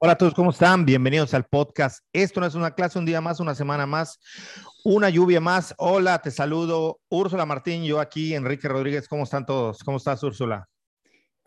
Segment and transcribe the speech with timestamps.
[0.00, 0.84] Hola a todos, ¿cómo están?
[0.84, 2.04] Bienvenidos al podcast.
[2.12, 4.20] Esto no es una clase, un día más, una semana más,
[4.84, 5.74] una lluvia más.
[5.76, 7.00] Hola, te saludo.
[7.08, 9.08] Úrsula Martín, yo aquí, Enrique Rodríguez.
[9.08, 9.82] ¿Cómo están todos?
[9.82, 10.68] ¿Cómo estás, Úrsula?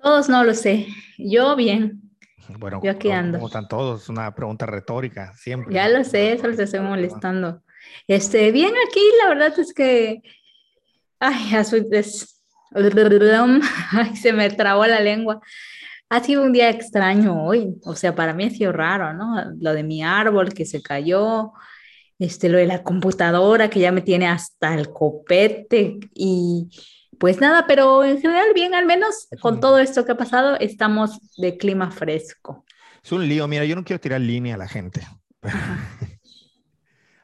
[0.01, 0.85] Todos no lo sé.
[1.17, 2.01] Yo bien.
[2.59, 3.37] Bueno, yo aquí ando.
[3.37, 4.09] ¿cómo están todos?
[4.09, 5.73] Una pregunta retórica, siempre.
[5.73, 7.63] Ya lo sé, eso les estoy molestando.
[8.05, 10.23] Este, bien aquí, la verdad es que,
[11.21, 11.55] ay,
[13.93, 15.39] ay, se me trabó la lengua.
[16.11, 19.45] Ha sido un día extraño hoy, o sea, para mí ha sido raro, ¿no?
[19.61, 21.53] Lo de mi árbol que se cayó,
[22.19, 26.69] este, lo de la computadora que ya me tiene hasta el copete y
[27.17, 31.17] pues nada, pero en general bien, al menos con todo esto que ha pasado, estamos
[31.37, 32.65] de clima fresco.
[33.01, 35.07] Es un lío, mira, yo no quiero tirar línea a la gente.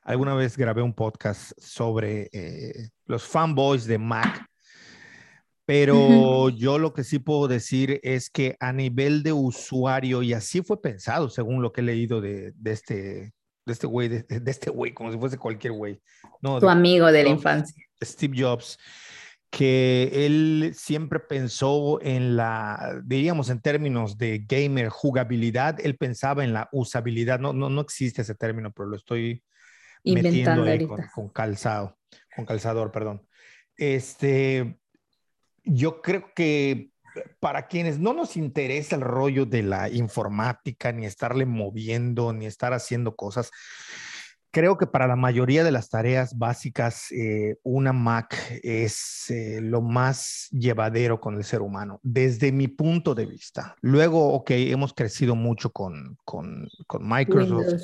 [0.01, 4.49] Alguna vez grabé un podcast sobre eh, los fanboys de Mac
[5.67, 10.61] pero yo lo que sí puedo decir es que a nivel de usuario, y así
[10.61, 13.33] fue pensado, según lo que he leído de, de este
[13.65, 16.01] de este güey, de, de, este güey, como si fuese cualquier güey.
[16.41, 17.83] No, tu amigo de la infancia.
[18.01, 18.79] Steve Jobs,
[19.49, 26.53] que él siempre pensó en la, diríamos en términos de gamer, jugabilidad, él pensaba en
[26.53, 27.41] la usabilidad.
[27.41, 29.43] No, no, no existe ese término, pero lo estoy
[30.03, 31.97] Inventando metiendo ahí con, con, calzado,
[32.37, 33.27] con calzador, perdón.
[33.75, 34.79] Este,
[35.67, 36.91] yo creo que
[37.39, 42.73] para quienes no nos interesa el rollo de la informática, ni estarle moviendo, ni estar
[42.73, 43.51] haciendo cosas,
[44.57, 49.83] creo que para la mayoría de las tareas básicas, eh, una Mac es eh, lo
[49.83, 53.75] más llevadero con el ser humano, desde mi punto de vista.
[53.81, 57.83] Luego, ok, hemos crecido mucho con, con, con Microsoft,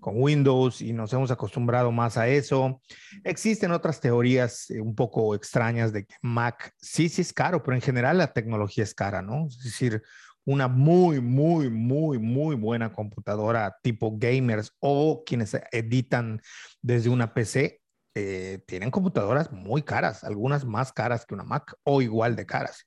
[0.00, 2.80] con Windows y nos hemos acostumbrado más a eso.
[3.22, 7.74] Existen otras teorías eh, un poco extrañas de que Mac sí, sí es caro, pero
[7.74, 9.48] en general la tecnología es cara, ¿no?
[9.48, 10.02] Es decir,
[10.44, 16.40] una muy, muy, muy, muy buena computadora tipo gamers o quienes editan
[16.82, 17.80] desde una PC,
[18.14, 22.86] eh, tienen computadoras muy caras, algunas más caras que una Mac o igual de caras.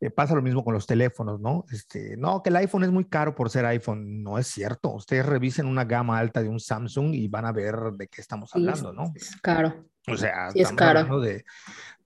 [0.00, 1.64] Eh, pasa lo mismo con los teléfonos, ¿no?
[1.70, 4.22] Este, no, que el iPhone es muy caro por ser iPhone.
[4.22, 4.92] No es cierto.
[4.92, 8.54] Ustedes revisen una gama alta de un Samsung y van a ver de qué estamos
[8.54, 9.12] hablando, ¿no?
[9.14, 9.86] Es caro.
[10.08, 11.00] O sea, es caro.
[11.00, 11.44] hablando de,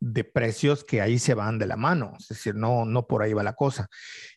[0.00, 3.34] de, precios que ahí se van de la mano, es decir, no, no por ahí
[3.34, 3.91] va la cosa.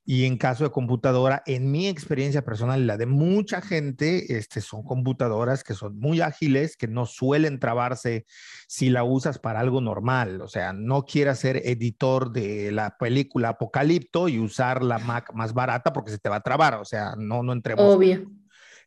[0.03, 4.59] Y en caso de computadora, en mi experiencia personal y la de mucha gente, este,
[4.59, 8.25] son computadoras que son muy ágiles, que no suelen trabarse
[8.68, 10.41] si la usas para algo normal.
[10.41, 15.53] O sea, no quieras ser editor de la película Apocalipto y usar la Mac más
[15.53, 16.75] barata porque se te va a trabar.
[16.75, 18.30] O sea, no, no entremos Obvio.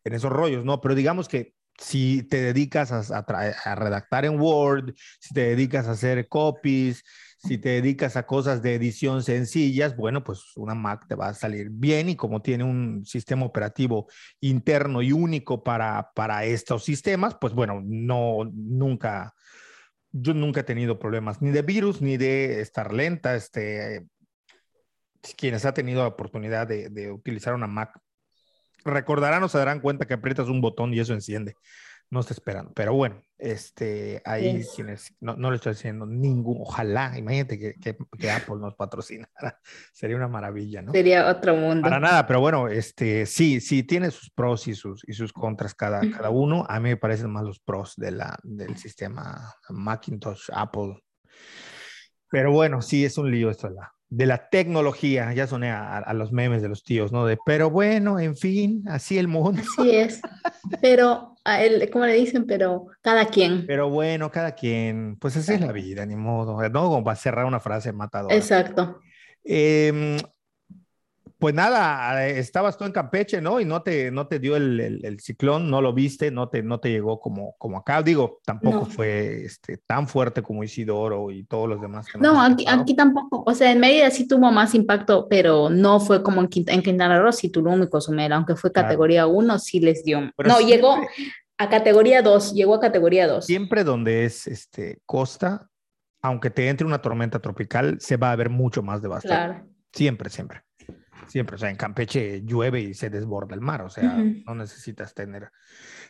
[0.04, 0.82] en esos rollos, ¿no?
[0.82, 6.28] Pero digamos que si te dedicas a, redactar en Word, si te dedicas a hacer
[6.28, 7.04] copies,
[7.38, 11.34] si te dedicas a cosas de edición sencillas, bueno, pues una Mac te va a
[11.34, 14.08] salir bien y como tiene un sistema operativo
[14.40, 16.10] interno y único para,
[16.44, 19.34] estos sistemas, pues bueno, no, nunca,
[20.12, 23.36] yo nunca he tenido problemas ni de virus ni de estar lenta.
[23.36, 24.06] Este,
[25.36, 28.00] quienes ha tenido la oportunidad de utilizar una Mac
[28.86, 31.54] recordarán o se darán cuenta que aprietas un botón y eso enciende.
[32.08, 32.72] No está esperando.
[32.72, 38.30] Pero bueno, este, ahí quienes, no, no, le estoy diciendo ningún, ojalá, imagínate que, que,
[38.30, 39.28] Apple nos patrocinara.
[39.92, 40.92] Sería una maravilla, ¿no?
[40.92, 41.82] Sería otro mundo.
[41.82, 45.74] Para nada, pero bueno, este, sí, sí, tiene sus pros y sus, y sus contras
[45.74, 46.64] cada, cada uno.
[46.68, 51.02] A mí me parecen más los pros de la, del sistema Macintosh, Apple.
[52.30, 56.12] Pero bueno, sí, es un lío esto de la, de la tecnología, ya soné a,
[56.14, 57.26] los memes de los tíos, ¿no?
[57.26, 59.62] De, pero bueno, en fin, así el mundo.
[59.78, 60.20] Así es,
[60.80, 62.46] pero, a él, ¿cómo le dicen?
[62.46, 63.66] Pero cada quien.
[63.66, 67.16] Pero bueno, cada quien, pues así es la vida, ni modo, no como va a
[67.16, 68.34] cerrar una frase matadora.
[68.34, 69.00] Exacto.
[69.44, 70.16] Eh,
[71.38, 73.60] pues nada, estabas tú en Campeche, ¿no?
[73.60, 76.80] Y no te, no te dio el, el, ciclón, no lo viste, no te, no
[76.80, 78.02] te llegó como, como acá.
[78.02, 82.06] Digo, tampoco fue este, tan fuerte como Isidoro y todos los demás.
[82.18, 83.44] no, aquí, aquí, tampoco.
[83.46, 86.82] O sea, en Mérida sí tuvo más impacto, pero no fue como en, Quintana, en
[86.82, 90.32] Quintana Roo, sí Tulum y Cozumel, aunque fue categoría 1, sí les dio.
[90.38, 90.96] no, llegó
[91.58, 93.44] a categoría 2, llegó a categoría 2.
[93.44, 95.68] Siempre donde es este, costa,
[96.22, 99.52] aunque te entre una tormenta tropical, se va a ver mucho más devastado.
[99.52, 99.68] Claro.
[99.92, 100.65] Siempre, siempre.
[101.26, 104.16] Siempre, o sea, en Campeche llueve y se desborda el mar, o sea,
[104.46, 105.50] no necesitas tener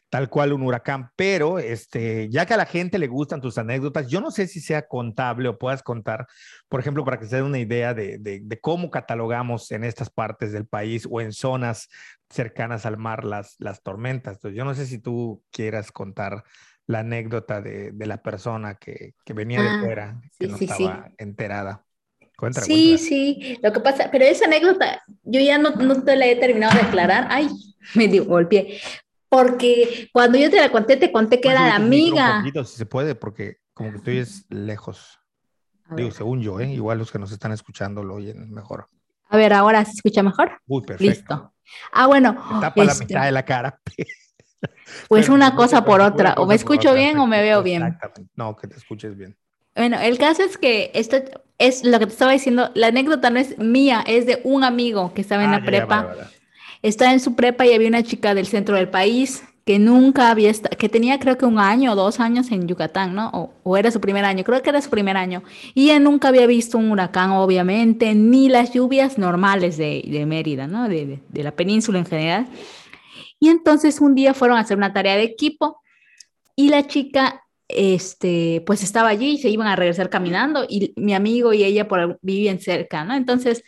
[0.08, 4.08] tal cual un huracán, pero este, ya que a la gente le gustan tus anécdotas,
[4.08, 6.26] yo no sé si sea contable o puedas contar,
[6.68, 10.52] por ejemplo, para que se den una idea de, de, cómo catalogamos en estas partes
[10.52, 11.88] del país o en zonas
[12.30, 14.36] cercanas al mar las, las tormentas.
[14.36, 16.44] Entonces, yo no sé si tú quieras contar
[16.86, 21.10] la anécdota de, de la persona que, que venía de ah, fuera, que no estaba
[21.18, 21.84] enterada.
[22.62, 26.36] Sí, sí, lo que pasa, pero esa anécdota, yo ya no, no te la he
[26.36, 27.26] terminado de aclarar.
[27.30, 27.48] Ay,
[27.94, 28.80] me dio golpe.
[29.28, 32.36] Porque cuando yo te la conté, te conté que era la amiga.
[32.36, 35.18] Un poquito, si se puede, porque como que estoy lejos.
[35.90, 36.72] Digo, según yo, ¿eh?
[36.72, 38.86] igual los que nos están escuchando lo oyen mejor.
[39.28, 40.60] A ver, ahora se escucha mejor.
[40.66, 41.34] Uy, perfecto.
[41.34, 41.54] Listo.
[41.92, 42.32] Ah, bueno.
[42.32, 43.80] Me tapa la este mitad de la cara.
[45.08, 46.34] Pues una cosa por otra.
[46.38, 47.82] O me escucho bien o me veo bien.
[47.82, 48.32] Exactamente.
[48.34, 49.36] No, que te escuches bien.
[49.76, 51.18] Bueno, el caso es que esto
[51.58, 52.70] es lo que te estaba diciendo.
[52.74, 56.14] La anécdota no es mía, es de un amigo que estaba en ah, la prepa.
[56.82, 60.48] Estaba en su prepa y había una chica del centro del país que nunca había
[60.48, 63.50] estado, que tenía creo que un año o dos años en Yucatán, ¿no?
[63.64, 65.42] O, era su primer año, creo que era su primer año.
[65.74, 70.68] Y ella nunca había visto un huracán, obviamente, ni las lluvias normales de, de Mérida,
[70.68, 70.88] ¿no?
[70.88, 72.46] De, de, la península en general.
[73.40, 75.82] Y entonces un día fueron a hacer una tarea de equipo
[76.54, 81.14] y la chica, este, pues estaba allí y se iban a regresar caminando y mi
[81.14, 83.14] amigo y ella por, vivían cerca, ¿no?
[83.14, 83.64] Entonces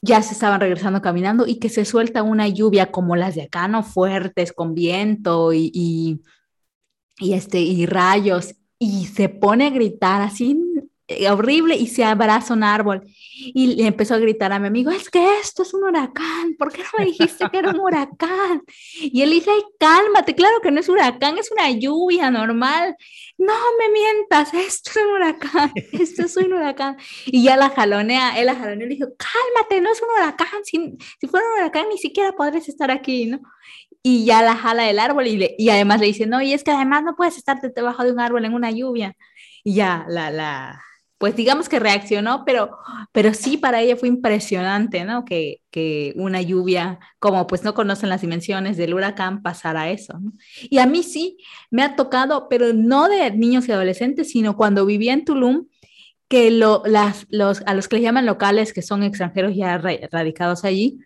[0.00, 3.68] ya se estaban regresando caminando y que se suelta una lluvia como las de acá,
[3.68, 3.82] ¿no?
[3.82, 6.22] Fuertes, con viento y, y,
[7.18, 10.56] y este, y rayos, y se pone a gritar así
[11.30, 13.02] horrible y se abraza un árbol.
[13.54, 16.72] Y le empezó a gritar a mi amigo, es que esto es un huracán, ¿por
[16.72, 18.62] qué no me dijiste que era un huracán?
[19.00, 22.96] Y él dice, cálmate, claro que no es huracán, es una lluvia normal.
[23.38, 26.96] No me mientas, esto es un huracán, esto es un huracán.
[27.26, 30.64] Y ya la jalonea, él la jalonea y le dijo, cálmate, no es un huracán,
[30.64, 33.40] si, si fuera un huracán ni siquiera podrías estar aquí, ¿no?
[34.02, 36.64] Y ya la jala del árbol y, le, y además le dice, no, y es
[36.64, 39.16] que además no puedes estar debajo de un árbol en una lluvia.
[39.64, 40.82] Y ya la, la,
[41.18, 42.70] pues digamos que reaccionó, pero,
[43.12, 45.24] pero sí para ella fue impresionante, ¿no?
[45.24, 50.20] Que, que una lluvia, como pues no conocen las dimensiones del huracán, pasara eso.
[50.70, 51.38] Y a mí sí,
[51.70, 55.66] me ha tocado, pero no de niños y adolescentes, sino cuando vivía en Tulum,
[56.28, 61.00] que lo, las, los, a los que llaman locales, que son extranjeros ya radicados allí,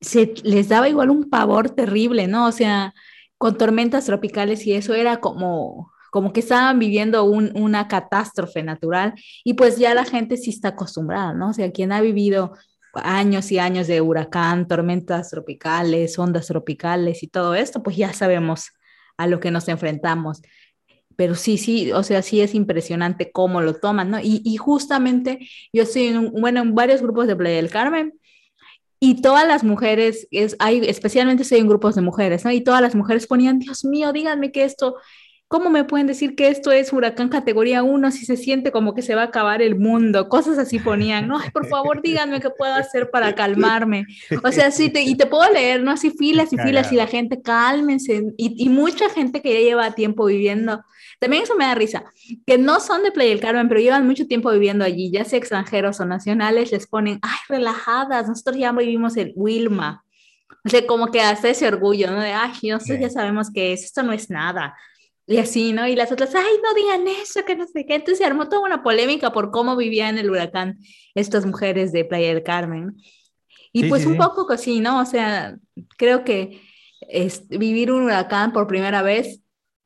[0.00, 2.46] se les daba igual un pavor terrible, ¿no?
[2.46, 2.94] O sea,
[3.38, 9.54] con tormentas tropicales y eso era como como que estaban viviendo una catástrofe natural y
[9.54, 11.50] pues ya la gente sí está acostumbrada, ¿no?
[11.50, 12.52] O sea, quien ha vivido
[12.94, 18.68] años y años de huracán, tormentas tropicales, ondas tropicales y todo esto, pues ya sabemos
[19.16, 20.40] a lo que nos enfrentamos.
[21.16, 24.20] Pero sí, sí, o sea, sí es impresionante cómo lo toman, ¿no?
[24.22, 25.40] Y, justamente
[25.72, 28.12] yo estoy en, bueno, en varios grupos de Playa del Carmen
[29.00, 32.52] y todas las mujeres, es, hay, especialmente estoy en grupos de mujeres, ¿no?
[32.52, 34.94] Y todas las mujeres ponían, Dios mío, díganme que esto
[35.46, 39.02] ¿Cómo me pueden decir que esto es huracán categoría 1 si se siente como que
[39.02, 40.28] se va a acabar el mundo?
[40.28, 41.38] Cosas así ponían, ¿no?
[41.52, 44.06] Por favor, díganme qué puedo hacer para calmarme.
[44.42, 45.92] O sea, sí, te, y te puedo leer, ¿no?
[45.92, 48.24] Así filas y filas y la gente, cálmense.
[48.36, 50.82] Y, y, mucha gente que ya lleva tiempo viviendo,
[51.20, 52.04] también eso me da risa,
[52.46, 55.38] que no son de Playa del Carmen, pero llevan mucho tiempo viviendo allí, ya sea
[55.38, 60.04] extranjeros o nacionales, les ponen, ay, relajadas, nosotros ya vivimos en Wilma.
[60.64, 62.20] O sea, como que hasta ese orgullo, ¿no?
[62.20, 64.74] De, ay, nosotros ya sabemos que es, esto no es nada.
[65.26, 65.86] Y así, ¿no?
[65.86, 67.94] Y las otras, ay, no digan eso, que no sé qué.
[67.94, 70.78] Entonces se armó toda una polémica por cómo vivían el huracán
[71.14, 72.96] estas mujeres de Playa del Carmen.
[73.72, 75.00] Y pues un poco así, ¿no?
[75.00, 75.56] O sea,
[75.96, 76.60] creo que
[77.00, 79.40] es, vivir un huracán por primera vez,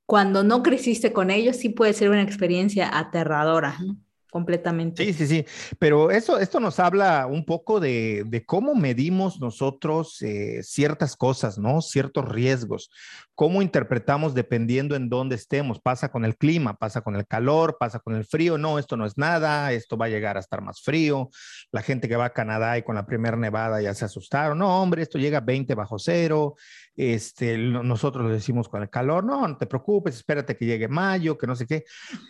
[0.04, 3.96] cuando no creciste con ellos, sí puede ser una experiencia aterradora, ¿no?
[4.30, 5.04] Completamente.
[5.04, 5.46] Sí, sí, sí.
[5.78, 11.58] Pero eso, esto nos habla un poco de, de cómo medimos nosotros eh, ciertas cosas,
[11.58, 11.80] ¿no?
[11.80, 12.90] Ciertos riesgos,
[13.34, 15.80] cómo interpretamos dependiendo en dónde estemos.
[15.80, 18.58] Pasa con el clima, pasa con el calor, pasa con el frío.
[18.58, 21.30] No, esto no es nada, esto va a llegar a estar más frío.
[21.72, 24.58] La gente que va a Canadá y con la primera nevada ya se asustaron.
[24.58, 26.56] No, hombre, esto llega a 20 bajo cero.
[26.96, 29.24] Este, nosotros lo decimos con el calor.
[29.24, 31.84] No, no te preocupes, espérate que llegue mayo, que no sé qué.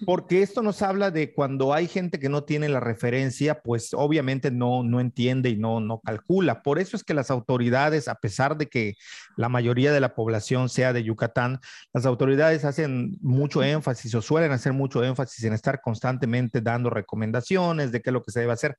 [0.04, 4.50] Porque esto nos habla de cuando hay gente que no tiene la referencia, pues obviamente
[4.50, 6.62] no, no entiende y no, no calcula.
[6.62, 8.94] Por eso es que las autoridades, a pesar de que
[9.36, 11.60] la mayoría de la población sea de Yucatán,
[11.92, 17.92] las autoridades hacen mucho énfasis o suelen hacer mucho énfasis en estar constantemente dando recomendaciones
[17.92, 18.76] de qué es lo que se debe hacer.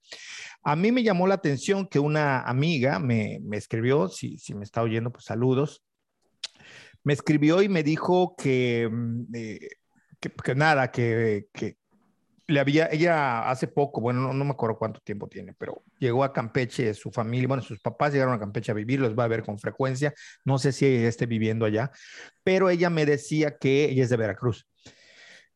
[0.63, 4.63] A mí me llamó la atención que una amiga me, me escribió, si, si me
[4.63, 5.83] está oyendo, pues saludos.
[7.03, 9.69] Me escribió y me dijo que, mm, eh,
[10.19, 11.77] que, nada, que, que,
[12.49, 16.33] le había, ella hace poco, bueno, no, me acuerdo cuánto tiempo tiene, pero llegó a
[16.33, 19.43] Campeche, su familia, bueno, sus papás llegaron a Campeche a vivir, los va a ver
[19.43, 20.13] con frecuencia,
[20.43, 21.91] no sé si ella esté viviendo allá,
[22.43, 24.67] pero ella me decía que ella es de Veracruz.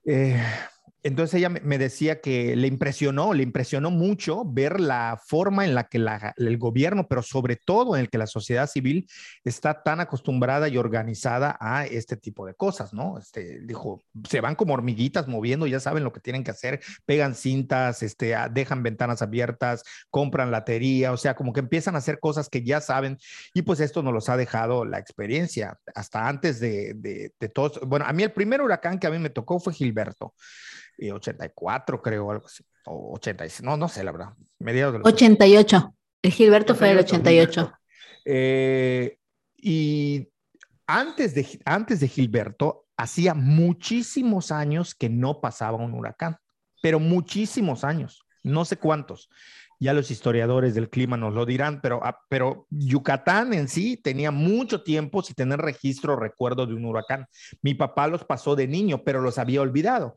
[0.05, 0.39] Eh,
[1.03, 5.89] entonces ella me decía que le impresionó, le impresionó mucho ver la forma en la
[5.89, 6.03] que
[6.37, 9.09] el gobierno, pero sobre todo en el que la sociedad civil
[9.43, 13.17] está tan acostumbrada y organizada a este tipo de cosas, ¿no?
[13.17, 17.35] Este, dijo, se van como hormiguitas moviendo, ya saben lo que tienen que hacer, pegan
[17.35, 22.47] cintas, este, dejan ventanas abiertas, compran latería, o sea, como que empiezan a hacer cosas
[22.47, 23.17] que ya saben
[23.53, 27.81] y pues esto nos los ha dejado la experiencia hasta antes de, de, de todos.
[27.85, 30.33] Bueno, a mí el primer huracán que a mí me tocó fue Gilberto.
[30.97, 36.75] 84, creo, algo así, o 86, no, no sé, la verdad, mediados 88, el Gilberto
[36.75, 37.73] fue el 88.
[38.25, 39.17] Eh,
[39.57, 40.29] y
[40.87, 46.37] antes de, antes de Gilberto, hacía muchísimos años que no pasaba un huracán,
[46.81, 49.29] pero muchísimos años, no sé cuántos
[49.83, 54.31] ya los historiadores del clima nos lo dirán, pero, ah, pero Yucatán en sí tenía
[54.31, 57.27] mucho tiempo sin tener registro o recuerdo de un huracán.
[57.61, 60.15] Mi papá los pasó de niño, pero los había olvidado.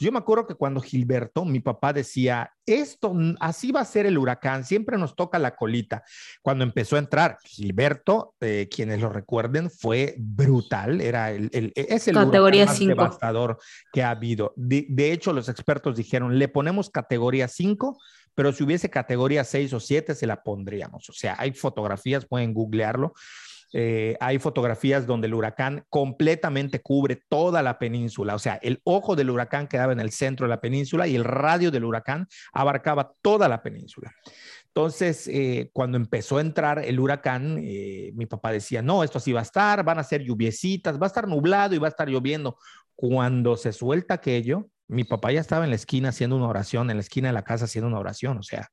[0.00, 4.16] yo me acuerdo que cuando Gilberto, mi papá decía, esto, así va a ser el
[4.16, 6.02] huracán, siempre nos toca la colita.
[6.40, 12.08] Cuando empezó a entrar, Gilberto, eh, quienes lo recuerden, fue brutal, era el, el es
[12.08, 13.58] el categoría más devastador
[13.92, 14.54] que ha habido.
[14.56, 17.98] De, de hecho, los expertos dijeron, le ponemos categoría 5
[18.34, 21.08] pero si hubiese categoría 6 o 7, se la pondríamos.
[21.08, 23.14] O sea, hay fotografías, pueden googlearlo.
[23.74, 29.16] Eh, hay fotografías donde el huracán completamente cubre toda la península, o sea, el ojo
[29.16, 33.14] del huracán quedaba en el centro de la península y el radio del huracán abarcaba
[33.22, 34.12] toda la península.
[34.74, 39.32] Entonces, eh, cuando empezó a entrar el huracán, eh, mi papá decía, no, esto así
[39.32, 42.08] va a estar, van a ser lluviecitas, va a estar nublado y va a estar
[42.08, 42.56] lloviendo.
[42.94, 46.96] Cuando se suelta aquello, mi papá ya estaba en la esquina haciendo una oración, en
[46.96, 48.68] la esquina de la casa haciendo una oración, o sea,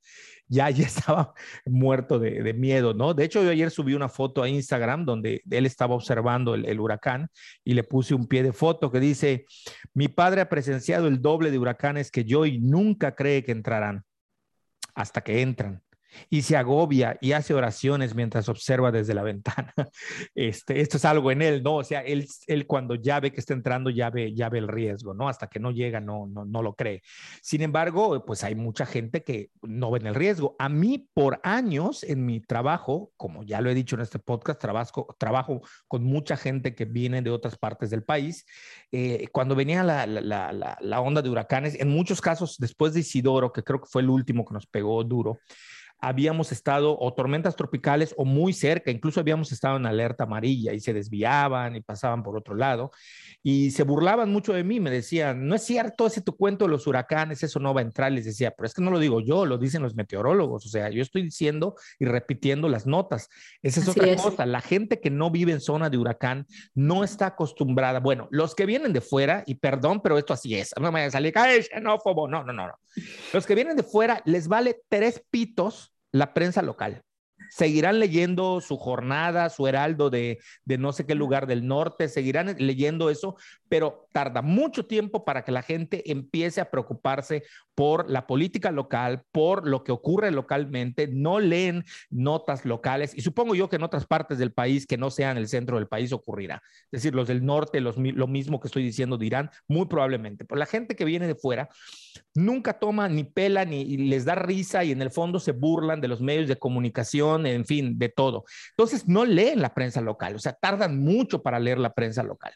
[0.48, 1.34] ya, ya estaba
[1.66, 3.14] muerto de, miedo, ¿no?
[3.14, 6.80] De hecho, yo ayer subí una foto a Instagram donde él estaba observando el, el,
[6.80, 7.30] huracán
[7.64, 9.46] y le puse un pie de foto que dice,
[9.94, 14.04] mi padre ha presenciado el doble de huracanes que yo y nunca cree que entrarán
[14.94, 15.82] hasta que entran
[16.30, 19.74] y se agobia y hace oraciones mientras observa desde la ventana.
[20.36, 21.78] Este, esto es algo en él, ¿no?
[21.78, 24.68] O sea, él, él cuando ya ve que está entrando, ya ve, ya ve el
[24.68, 25.30] riesgo, ¿no?
[25.30, 27.02] Hasta que no llega, no, no, no lo cree.
[27.42, 30.56] Sin embargo, pues hay mucha gente que no ven el riesgo.
[30.60, 34.60] A mí, por años en mi trabajo, como ya lo he dicho en este podcast,
[34.60, 38.46] trabajo, trabajo con mucha gente que viene de otras partes del país.
[38.92, 43.02] Eh, cuando venía la, la, la, la onda de huracanes, en muchos casos, después de
[43.02, 45.40] Isidoro, que creo que fue el último que nos pegó duro,
[46.02, 50.80] habíamos estado o tormentas tropicales o muy cerca, incluso habíamos estado en alerta amarilla y
[50.80, 52.92] se desviaban y pasaban por otro lado
[53.42, 56.72] y se burlaban mucho de mí, me decían, no es cierto ese tu cuento de
[56.72, 59.22] los huracanes, eso no va a entrar, les decía, pero es que no lo digo
[59.22, 63.30] yo, lo dicen los meteorólogos, o sea, yo estoy diciendo y repitiendo las notas.
[63.62, 67.28] Esa es otra cosa, la gente que no vive en zona de huracán no está
[67.28, 71.00] acostumbrada, bueno, los que vienen de fuera, y perdón, pero esto así es, no me
[71.00, 72.74] vaya a salir, ay, xenófobo, no, no, no, no.
[73.34, 77.04] Los que vienen de fuera les vale tres pitos la prensa local.
[77.52, 82.56] Seguirán leyendo su jornada, su heraldo de, de, no sé qué lugar del norte, seguirán
[82.60, 83.38] leyendo eso,
[83.70, 87.44] pero tarda mucho tiempo para que la gente empiece a preocuparse
[87.76, 93.56] por la política local, por lo que ocurre localmente, no leen notas locales y supongo
[93.56, 96.62] yo que en otras partes del país que no sean el centro del país ocurrirá.
[96.92, 100.60] Es decir, los del norte, los, lo mismo que estoy diciendo dirán, muy probablemente, pero
[100.60, 101.70] la gente que viene de fuera
[102.34, 106.08] nunca toma ni pela ni les da risa y en el fondo se burlan de
[106.08, 108.46] los medios de comunicación, en fin, de todo.
[108.72, 112.54] Entonces no leen la prensa local, o sea, tardan mucho para leer la prensa local.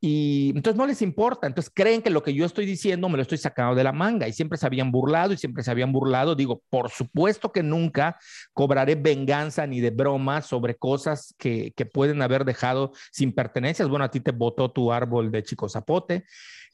[0.00, 3.22] Y entonces no les importa, entonces creen que lo que yo estoy diciendo me lo
[3.22, 6.34] estoy sacando de la manga y siempre se habían burlado y siempre se habían burlado.
[6.34, 8.18] Digo, por supuesto que nunca
[8.52, 13.88] cobraré venganza ni de broma sobre cosas que, que pueden haber dejado sin pertenencias.
[13.88, 16.24] Bueno, a ti te botó tu árbol de Chico Zapote.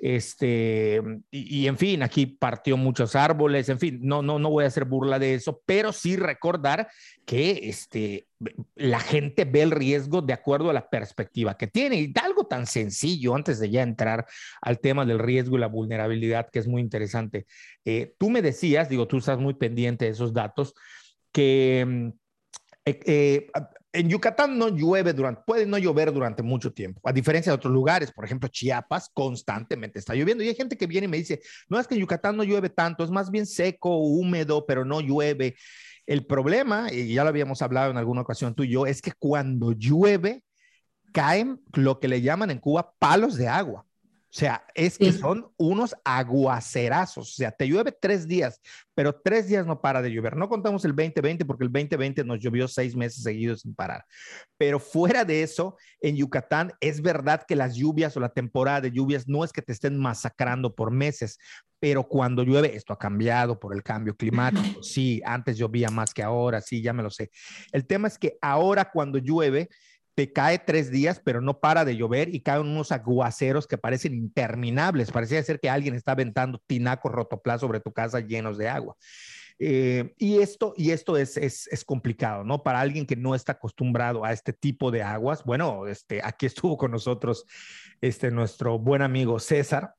[0.03, 4.69] Este, y, en fin, aquí partió muchos árboles, en fin, no, no, no voy a
[4.69, 6.89] hacer burla de eso, pero sí recordar
[7.27, 8.27] que este,
[8.77, 11.97] la gente ve el riesgo de acuerdo a la perspectiva que tiene.
[11.97, 14.25] Y algo tan sencillo, antes de ya entrar
[14.63, 17.47] al tema del riesgo y la vulnerabilidad, que es muy interesante.
[17.85, 20.75] Eh, tú me decías, digo, tú estás muy pendiente de esos datos,
[21.31, 22.09] que mm,
[22.87, 23.51] eh, eh,
[23.93, 27.73] en Yucatán no llueve durante, puede no llover durante mucho tiempo, a diferencia de otros
[27.73, 31.41] lugares, por ejemplo, Chiapas constantemente está lloviendo y hay gente que viene y me dice,
[31.69, 35.01] no es que en Yucatán no llueve tanto, es más bien seco, húmedo, pero no
[35.01, 35.57] llueve.
[36.07, 39.13] El problema, y ya lo habíamos hablado en alguna ocasión tú y yo, es que
[39.19, 40.43] cuando llueve
[41.13, 43.87] caen lo que le llaman en Cuba palos de agua.
[44.33, 47.31] O sea, es que son unos aguacerazos.
[47.31, 48.61] O sea, te llueve tres días,
[48.95, 50.37] pero tres días no para de llover.
[50.37, 54.05] No contamos el 2020 porque el 2020 nos llovió seis meses seguidos sin parar.
[54.57, 58.93] Pero fuera de eso, en Yucatán es verdad que las lluvias o la temporada de
[58.93, 61.37] lluvias no es que te estén masacrando por meses,
[61.81, 64.81] pero cuando llueve, esto ha cambiado por el cambio climático.
[64.83, 67.31] Sí, antes llovía más que ahora, sí, ya me lo sé.
[67.73, 69.71] El tema es que ahora cuando llueve,
[70.29, 75.11] cae tres días, pero no para de llover y caen unos aguaceros que parecen interminables.
[75.11, 78.97] Parecía ser que alguien está aventando tinacos rotoplas sobre tu casa llenos de agua.
[79.63, 82.63] Eh, y esto, y esto es, es, es, complicado, ¿no?
[82.63, 85.45] Para alguien que no está acostumbrado a este tipo de aguas.
[85.45, 87.45] Bueno, este, aquí estuvo con nosotros
[88.01, 89.95] este, nuestro buen amigo César,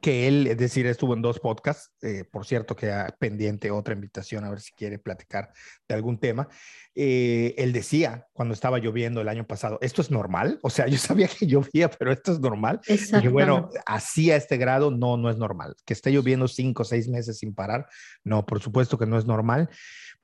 [0.00, 4.44] que él, es decir, estuvo en dos podcasts, eh, por cierto, queda pendiente otra invitación
[4.44, 5.52] a ver si quiere platicar
[5.88, 6.48] de algún tema.
[6.94, 10.58] Eh, él decía cuando estaba lloviendo el año pasado, ¿esto es normal?
[10.62, 12.80] O sea, yo sabía que llovía, pero esto es normal.
[13.22, 15.76] Y bueno, así a este grado no, no es normal.
[15.84, 17.86] Que esté lloviendo cinco o seis meses sin parar,
[18.24, 19.68] no, por supuesto que no es normal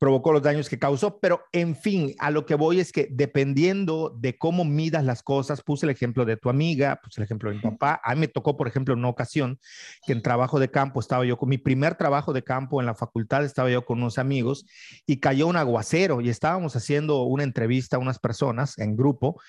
[0.02, 4.12] provocó los daños que causó, pero en fin, a lo que voy es que dependiendo
[4.18, 7.54] de cómo midas las cosas, puse el ejemplo de tu amiga, puse el ejemplo de
[7.54, 9.60] mi papá, a mí me tocó, por ejemplo, en una ocasión
[10.06, 12.94] que en trabajo de campo estaba yo con mi primer trabajo de campo en la
[12.94, 14.64] facultad, estaba yo con unos amigos
[15.06, 19.40] y cayó un aguacero y estábamos haciendo una entrevista a unas personas en grupo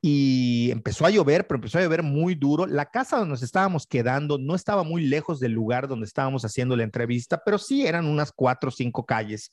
[0.00, 2.66] y empezó a llover, pero empezó a llover muy duro.
[2.66, 6.76] La casa donde nos estábamos quedando no estaba muy lejos del lugar donde estábamos haciendo
[6.76, 9.50] la entrevista, pero sí eran unas cuatro o cinco calles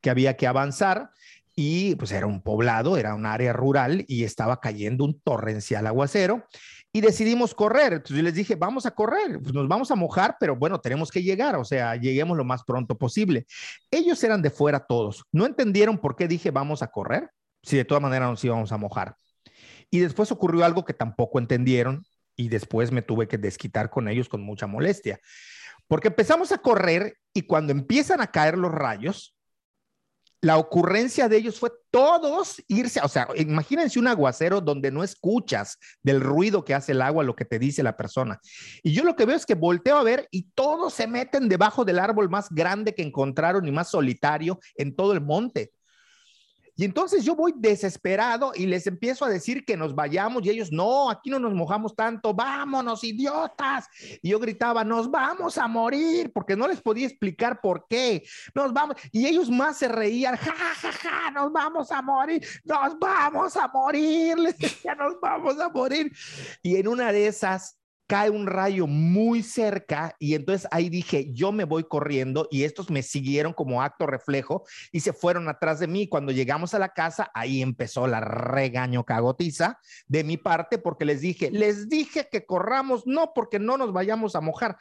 [0.00, 1.10] que había que avanzar
[1.56, 6.46] y pues era un poblado, era un área rural y estaba cayendo un torrencial aguacero
[6.96, 7.92] y decidimos correr.
[7.92, 11.22] Entonces les dije, vamos a correr, pues nos vamos a mojar, pero bueno, tenemos que
[11.22, 13.44] llegar, o sea, lleguemos lo más pronto posible.
[13.90, 17.28] Ellos eran de fuera todos, no entendieron por qué dije vamos a correr,
[17.62, 19.14] si de todas maneras nos íbamos a mojar.
[19.90, 22.02] Y después ocurrió algo que tampoco entendieron
[22.34, 25.20] y después me tuve que desquitar con ellos con mucha molestia.
[25.88, 29.35] Porque empezamos a correr y cuando empiezan a caer los rayos,
[30.46, 35.76] la ocurrencia de ellos fue todos irse, o sea, imagínense un aguacero donde no escuchas
[36.04, 38.40] del ruido que hace el agua lo que te dice la persona.
[38.84, 41.84] Y yo lo que veo es que volteo a ver y todos se meten debajo
[41.84, 45.72] del árbol más grande que encontraron y más solitario en todo el monte.
[46.76, 50.70] Y entonces yo voy desesperado y les empiezo a decir que nos vayamos y ellos,
[50.70, 53.86] no, aquí no nos mojamos tanto, vámonos, idiotas.
[54.20, 58.24] Y yo gritaba, nos vamos a morir, porque no les podía explicar por qué.
[58.54, 58.96] Nos vamos.
[59.10, 63.68] Y ellos más se reían, ja, ja, ja, nos vamos a morir, nos vamos a
[63.68, 66.12] morir, les decía, nos vamos a morir.
[66.62, 71.52] Y en una de esas cae un rayo muy cerca y entonces ahí dije, yo
[71.52, 75.88] me voy corriendo y estos me siguieron como acto reflejo y se fueron atrás de
[75.88, 76.08] mí.
[76.08, 81.20] Cuando llegamos a la casa, ahí empezó la regaño cagotiza de mi parte porque les
[81.20, 84.76] dije, les dije que corramos, no porque no nos vayamos a mojar,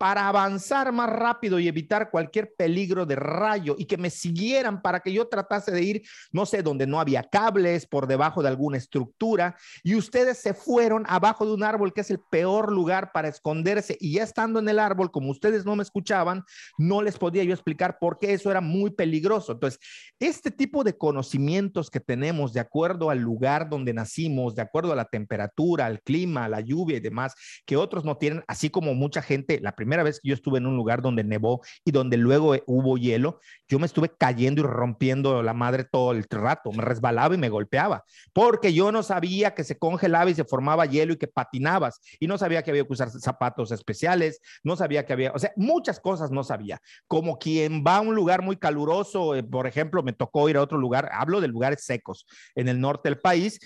[0.00, 5.00] para avanzar más rápido y evitar cualquier peligro de rayo y que me siguieran para
[5.00, 8.78] que yo tratase de ir, no sé, donde no había cables, por debajo de alguna
[8.78, 13.28] estructura, y ustedes se fueron abajo de un árbol que es el peor lugar para
[13.28, 16.44] esconderse y ya estando en el árbol, como ustedes no me escuchaban,
[16.78, 19.52] no les podía yo explicar por qué eso era muy peligroso.
[19.52, 19.80] Entonces,
[20.18, 24.96] este tipo de conocimientos que tenemos de acuerdo al lugar donde nacimos, de acuerdo a
[24.96, 27.34] la temperatura, al clima, a la lluvia y demás,
[27.66, 30.58] que otros no tienen, así como mucha gente, la primera primera vez que yo estuve
[30.58, 34.64] en un lugar donde nevó y donde luego hubo hielo, yo me estuve cayendo y
[34.64, 39.52] rompiendo la madre todo el rato, me resbalaba y me golpeaba, porque yo no sabía
[39.52, 42.84] que se congelaba y se formaba hielo y que patinabas, y no sabía que había
[42.84, 46.80] que usar zapatos especiales, no sabía que había, o sea, muchas cosas no sabía.
[47.08, 50.62] Como quien va a un lugar muy caluroso, eh, por ejemplo, me tocó ir a
[50.62, 53.58] otro lugar, hablo de lugares secos en el norte del país,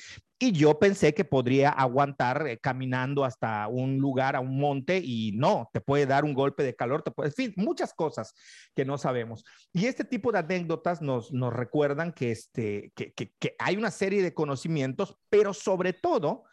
[0.44, 5.32] y yo pensé que podría aguantar eh, caminando hasta un lugar, a un monte, y
[5.32, 8.34] no, te puede dar un golpe de calor, te puede, en fin, muchas cosas
[8.74, 9.42] que no sabemos.
[9.72, 13.90] Y este tipo de anécdotas nos, nos recuerdan que, este, que, que, que hay una
[13.90, 16.44] serie de conocimientos, pero sobre todo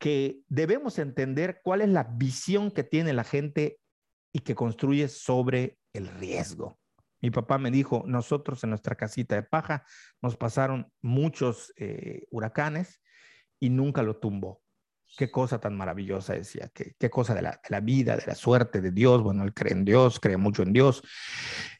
[0.00, 3.78] que debemos entender cuál es la visión que tiene la gente
[4.32, 6.76] y que construye sobre el riesgo.
[7.20, 9.84] Mi papá me dijo, nosotros en nuestra casita de paja
[10.22, 13.00] nos pasaron muchos eh, huracanes
[13.60, 14.62] y nunca lo tumbó.
[15.16, 18.90] Qué cosa tan maravillosa decía, qué, qué cosa de la, vida, de la suerte, de
[18.90, 19.22] Dios.
[19.22, 21.02] Bueno, él cree en Dios, cree mucho en Dios.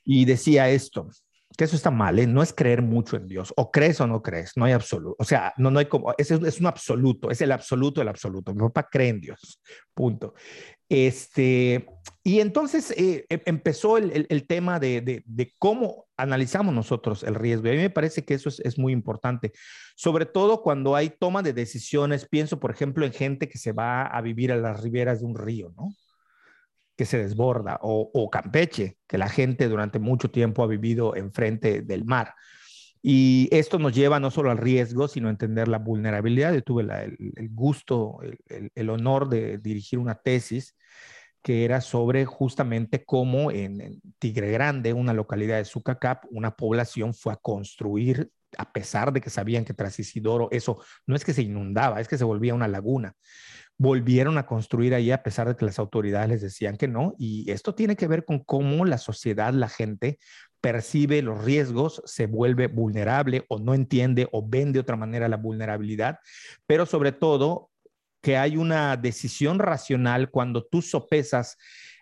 [0.03, 1.11] Y decía esto,
[1.57, 2.27] que eso está mal, ¿eh?
[2.27, 5.25] no es creer mucho en Dios, o crees o no crees, no hay absoluto, o
[5.25, 8.55] sea, no, no hay como, es, es un absoluto, es el absoluto del absoluto.
[8.55, 9.61] Mi papá cree en Dios,
[9.93, 10.35] punto.
[10.88, 11.87] Este,
[12.23, 17.35] y entonces eh, em, empezó el, el, el tema de, de, cómo analizamos nosotros el
[17.35, 17.68] riesgo.
[17.68, 19.52] Y a mí me parece que eso es, muy importante,
[19.96, 22.28] sobre todo cuando hay toma de decisiones.
[22.28, 25.37] Pienso, por ejemplo, en gente que se va a vivir a las riberas de un
[25.37, 25.94] río, ¿no?
[26.96, 31.83] Que se desborda, o, o Campeche, que la gente durante mucho tiempo ha vivido enfrente
[31.83, 32.35] del mar.
[33.02, 36.52] Y esto nos lleva no solo al riesgo, sino a entender la vulnerabilidad.
[36.52, 38.18] Yo tuve el, gusto,
[38.74, 40.76] el, honor de dirigir una tesis
[41.49, 47.33] que era sobre justamente cómo en, Tigre Grande, una localidad de Sucacap, una población fue
[47.33, 51.41] a construir, a pesar de que sabían que tras Isidoro eso no es que se
[51.41, 53.15] inundaba, es que se volvía una laguna.
[53.79, 57.15] Volvieron a construir ahí a pesar de que las autoridades les decían que no.
[57.17, 60.19] Y esto tiene que ver con cómo la sociedad, la gente,
[60.61, 65.39] percibe los riesgos, se vuelve vulnerable o no entiende o ven de otra manera la
[65.39, 66.19] vulnerabilidad,
[66.67, 67.71] pero sobre todo
[68.20, 71.57] que hay una decisión racional cuando tú sopesas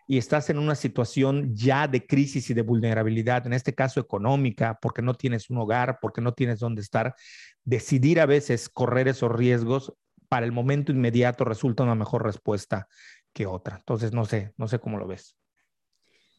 [0.08, 4.78] y estás en una situación ya de crisis y de vulnerabilidad, en este caso económica,
[4.80, 7.14] porque no tienes un hogar, porque no tienes dónde estar,
[7.64, 9.92] decidir a veces correr esos riesgos
[10.28, 12.88] para el momento inmediato resulta una mejor respuesta
[13.32, 13.76] que otra.
[13.76, 15.36] Entonces, no sé, no sé cómo lo ves.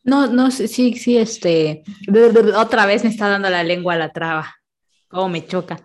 [0.03, 1.83] No, no, sí, sí, este,
[2.55, 4.55] otra vez me está dando la lengua a la traba,
[5.09, 5.81] cómo me choca.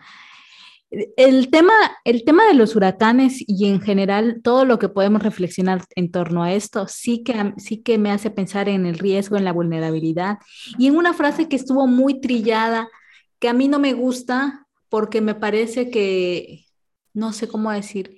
[1.16, 1.72] El tema,
[2.05, 6.42] el tema de los huracanes y en general todo lo que podemos reflexionar en torno
[6.42, 10.38] a esto sí que, sí que me hace pensar en el riesgo, en la vulnerabilidad
[10.76, 12.90] y en una frase que estuvo muy trillada,
[13.38, 16.66] que a mí no me gusta porque me parece que,
[17.14, 18.14] no sé cómo decir,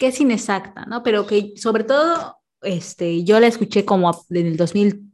[0.00, 1.04] que es inexacta, ¿no?
[1.04, 5.07] Pero que sobre todo este, yo la escuché como en el 2000,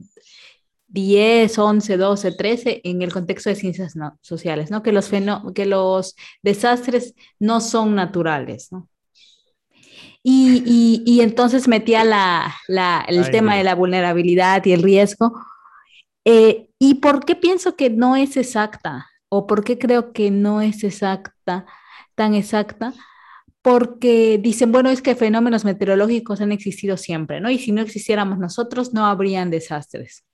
[0.94, 4.85] 10, 11, 12, 13 en el contexto de ciencias no, sociales, ¿no?
[4.85, 5.11] Que los,
[5.52, 8.88] que los desastres no son naturales, ¿no?
[10.22, 14.85] Y, y, y entonces metía la, la, el Ay, tema de la vulnerabilidad y el
[14.85, 15.35] riesgo.
[16.24, 19.11] Eh, ¿Y por qué pienso que no es exacta?
[19.28, 21.66] ¿O por qué creo que no es exacta,
[22.14, 22.94] tan exacta?
[23.62, 27.50] Porque dicen, bueno, es que fenómenos meteorológicos han existido siempre, ¿no?
[27.50, 30.24] Y si no existiéramos nosotros, no habrían desastres.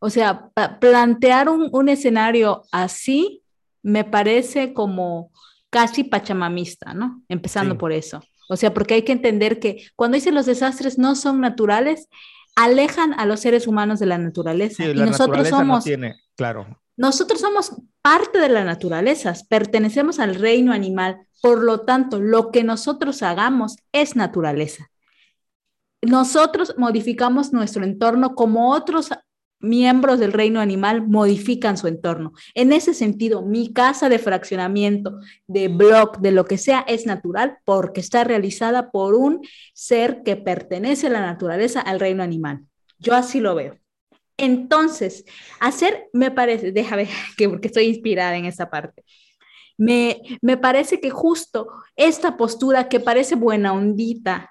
[0.00, 3.42] O sea, plantear un, un, escenario así
[3.82, 5.30] me parece como
[5.68, 7.22] casi pachamamista, ¿no?
[7.28, 7.78] Empezando sí.
[7.78, 8.22] por eso.
[8.48, 12.08] O sea, porque hay que entender que cuando dicen los desastres no son naturales,
[12.56, 14.82] alejan a los seres humanos de la naturaleza.
[14.82, 16.66] Sí, la y nosotros naturaleza somos, no tiene, claro.
[16.96, 22.64] Nosotros somos parte de la naturaleza, pertenecemos al reino animal, por lo tanto, lo que
[22.64, 24.90] nosotros hagamos es naturaleza.
[26.02, 29.10] Nosotros modificamos nuestro entorno como otros
[29.60, 32.32] miembros del reino animal modifican su entorno.
[32.54, 37.58] En ese sentido, mi casa de fraccionamiento, de blog, de lo que sea, es natural
[37.64, 39.40] porque está realizada por un
[39.74, 42.60] ser que pertenece a la naturaleza, al reino animal.
[42.98, 43.78] Yo así lo veo.
[44.36, 45.24] Entonces,
[45.60, 49.04] hacer, me parece, déjame que porque estoy inspirada en esa parte.
[49.76, 54.50] Me, me parece que justo esta postura que parece buena ondita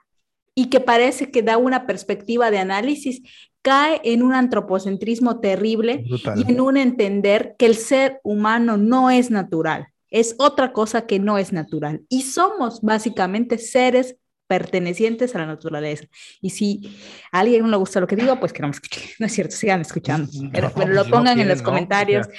[0.56, 3.22] y que parece que da una perspectiva de análisis,
[3.62, 6.40] cae en un antropocentrismo terrible Brutal.
[6.40, 11.20] y en un entender que el ser humano no es natural, es otra cosa que
[11.20, 12.02] no es natural.
[12.10, 14.16] Y somos básicamente seres
[14.50, 16.06] pertenecientes a la naturaleza.
[16.42, 16.98] Y si
[17.32, 19.00] a alguien no le gusta lo que digo, pues que no me escuche.
[19.20, 22.28] No es cierto, sigan escuchando, pero, pero lo pongan no en los comentarios.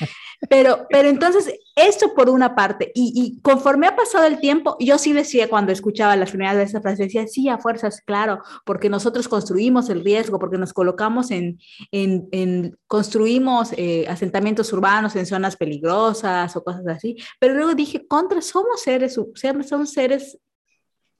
[0.49, 4.97] Pero, pero entonces, esto por una parte, y, y, conforme ha pasado el tiempo, yo
[4.97, 8.89] sí decía cuando escuchaba las primeras de esa frase, decía, sí, a fuerzas, claro, porque
[8.89, 11.59] nosotros construimos el riesgo, porque nos colocamos en,
[11.93, 18.07] en, en construimos eh, asentamientos urbanos en zonas peligrosas o cosas así, pero luego dije,
[18.07, 19.21] contra, somos seres,
[19.69, 20.39] somos seres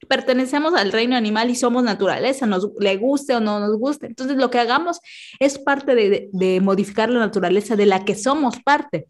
[0.07, 4.07] pertenecemos al reino animal y somos naturaleza, nos le guste o no nos guste.
[4.07, 4.99] Entonces, lo que hagamos
[5.39, 9.05] es parte de, de modificar la naturaleza de la que somos parte.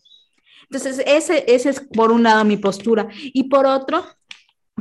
[0.69, 3.10] Entonces, ese, ese es por un lado mi postura.
[3.34, 4.06] Y por otro,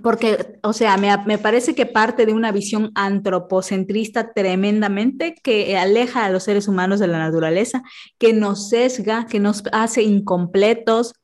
[0.02, 6.24] porque, o sea, me, me, parece que parte de una visión antropocentrista tremendamente que aleja
[6.24, 7.82] a los seres humanos de la naturaleza,
[8.18, 11.14] que nos sesga, que nos hace incompletos,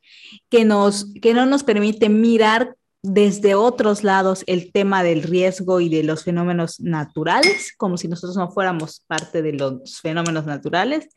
[0.49, 5.89] que, nos, que no nos permite mirar desde otros lados el tema del riesgo y
[5.89, 11.09] de los fenómenos naturales, como si nosotros no fuéramos parte de los fenómenos naturales,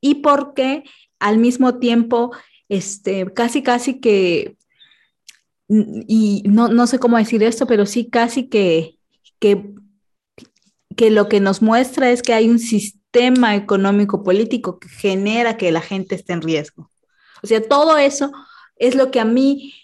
[0.00, 0.84] y porque
[1.18, 2.32] al mismo tiempo,
[2.68, 4.56] este, casi, casi que,
[5.68, 8.98] y no, no sé cómo decir esto, pero sí casi que,
[9.38, 9.74] que,
[10.96, 15.72] que lo que nos muestra es que hay un sistema económico político que genera que
[15.72, 16.90] la gente esté en riesgo.
[17.42, 18.30] O sea, todo eso
[18.76, 19.74] es lo que a mí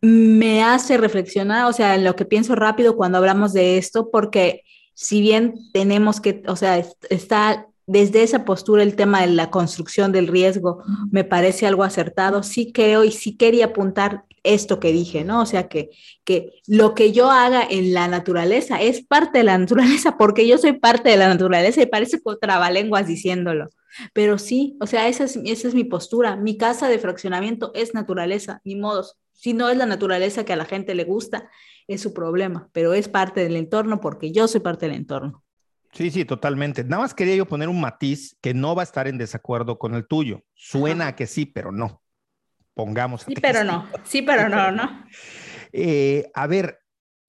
[0.00, 4.62] me hace reflexionar, o sea, en lo que pienso rápido cuando hablamos de esto, porque
[4.94, 10.12] si bien tenemos que, o sea, está desde esa postura el tema de la construcción
[10.12, 12.44] del riesgo me parece algo acertado.
[12.44, 15.42] Sí creo y sí quería apuntar esto que dije, ¿no?
[15.42, 15.90] O sea, que,
[16.22, 20.56] que lo que yo haga en la naturaleza es parte de la naturaleza, porque yo
[20.56, 23.70] soy parte de la naturaleza y parece trabalenguas diciéndolo.
[24.12, 26.36] Pero sí, o sea, esa es, esa es mi postura.
[26.36, 29.16] Mi casa de fraccionamiento es naturaleza, ni modos.
[29.40, 31.48] Si no es la naturaleza que a la gente le gusta,
[31.88, 35.42] es su problema, pero es parte del entorno porque yo soy parte del entorno.
[35.94, 36.84] Sí, sí, totalmente.
[36.84, 39.94] Nada más quería yo poner un matiz que no va a estar en desacuerdo con
[39.94, 40.42] el tuyo.
[40.52, 42.02] Suena a que sí, pero no.
[42.74, 43.22] Pongamos.
[43.22, 43.88] Sí, pero no.
[44.04, 45.06] Sí, pero no, ¿no?
[45.72, 46.80] Eh, a ver,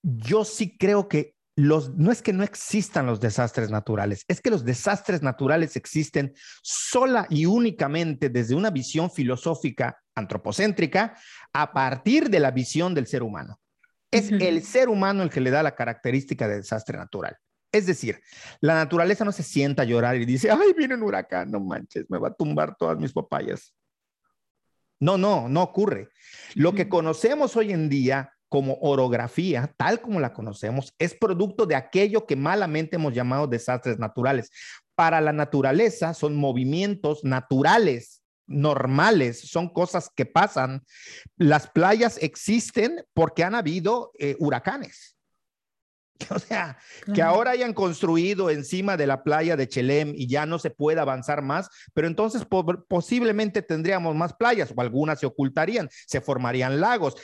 [0.02, 4.50] yo sí creo que los, no es que no existan los desastres naturales, es que
[4.50, 11.16] los desastres naturales existen sola y únicamente desde una visión filosófica antropocéntrica
[11.54, 13.60] a partir de la visión del ser humano.
[14.12, 17.38] Es el ser humano el que le da la característica de desastre natural.
[17.72, 18.22] Es decir,
[18.60, 22.06] la naturaleza no se sienta a llorar y dice, ay, viene un huracán, no manches,
[22.10, 23.74] me va a tumbar todas mis papayas.
[25.00, 26.10] No, no, no ocurre.
[26.54, 31.76] Lo que conocemos hoy en día como orografía, tal como la conocemos, es producto de
[31.76, 34.52] aquello que malamente hemos llamado desastres naturales.
[34.94, 38.21] Para la naturaleza son movimientos naturales,
[38.52, 40.84] normales, son cosas que pasan.
[41.38, 45.11] Las playas existen porque han habido eh, huracanes.
[46.32, 46.78] O sea,
[47.14, 51.00] que ahora hayan construido encima de la playa de Chelem y ya no se puede
[51.00, 52.46] avanzar más, pero entonces
[52.88, 57.16] posiblemente tendríamos más playas o algunas se ocultarían, se formarían lagos,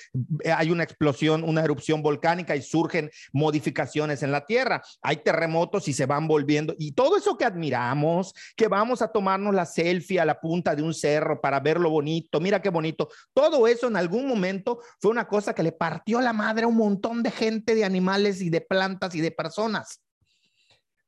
[0.43, 5.87] eh, hay una explosión, una erupción volcánica y surgen modificaciones en la tierra, hay terremotos
[5.87, 10.19] y se van volviendo y todo eso que admiramos, que vamos a tomarnos la selfie
[10.19, 13.87] a la punta de un cerro para ver lo bonito, mira qué bonito, todo eso
[13.87, 17.31] en algún momento fue una cosa que le partió la madre a un montón de
[17.31, 20.01] gente, de animales y de plantas y de personas.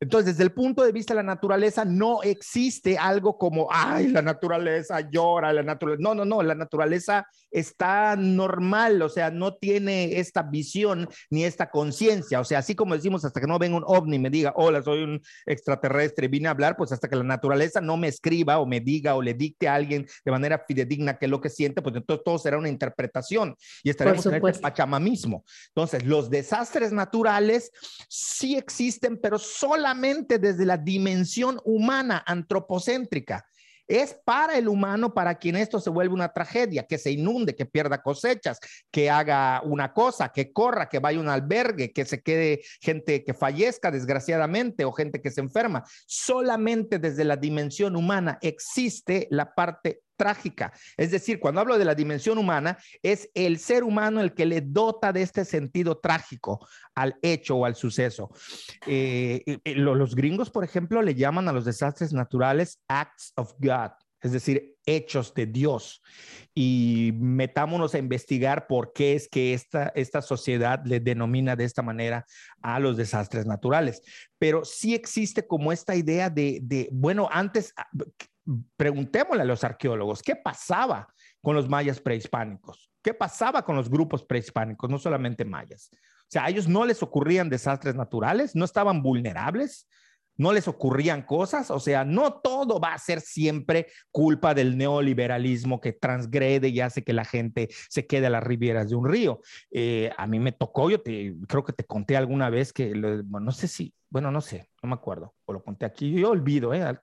[0.02, 4.22] Entonces, desde el punto de vista de la naturaleza, no existe algo como, ay, la
[4.22, 6.02] naturaleza llora, la naturaleza.
[6.02, 11.70] No, no, no, la naturaleza está normal, o sea, no tiene esta visión ni esta
[11.70, 12.40] conciencia.
[12.40, 14.82] O sea, así como decimos, hasta que no venga un ovni y me diga, hola,
[14.82, 18.66] soy un extraterrestre, vine a hablar, pues hasta que la naturaleza no me escriba o
[18.66, 21.82] me diga o le dicte a alguien de manera fidedigna qué es lo que siente,
[21.82, 25.44] pues entonces todo será una interpretación y estaremos en el pachamamismo.
[25.76, 27.72] Entonces, los desastres naturales
[28.08, 29.89] sí existen, pero solamente
[30.40, 33.46] desde la dimensión humana, antropocéntrica.
[33.88, 37.66] Es para el humano para quien esto se vuelve una tragedia, que se inunde, que
[37.66, 38.60] pierda cosechas,
[38.92, 43.24] que haga una cosa, que corra, que vaya a un albergue, que se quede gente
[43.24, 45.84] que fallezca desgraciadamente o gente que se enferma.
[46.06, 50.74] Solamente desde la dimensión humana existe la parte trágica.
[50.98, 54.60] Es decir, cuando hablo de la dimensión humana, es el ser humano el que le
[54.60, 58.30] dota de este sentido trágico al hecho o al suceso.
[58.86, 64.34] Eh, los gringos, por ejemplo, le llaman a los desastres naturales acts of God, es
[64.34, 66.02] decir, hechos de Dios.
[66.54, 71.82] Y metámonos a investigar por qué es que esta, esta sociedad le denomina de esta
[71.82, 72.26] manera
[72.62, 74.02] a los desastres naturales.
[74.38, 77.74] Pero sí existe como esta idea de, de bueno, antes,
[78.78, 81.08] preguntémosle a los arqueólogos, ¿qué pasaba
[81.42, 82.92] con los mayas prehispánicos?
[83.02, 85.90] ¿Qué pasaba con los grupos prehispánicos, no solamente mayas?
[85.94, 89.88] O sea, a ellos no les ocurrían desastres naturales, no estaban vulnerables,
[90.40, 95.82] no les ocurrían cosas, o sea, no todo va a ser siempre culpa del neoliberalismo
[95.82, 99.42] que transgrede y hace que la gente se quede a las rivieras de un río.
[99.70, 103.52] Eh, a mí me tocó, yo te, creo que te conté alguna vez que, no
[103.52, 106.98] sé si, bueno, no sé, no me acuerdo, o lo conté aquí, yo olvido, ¿eh?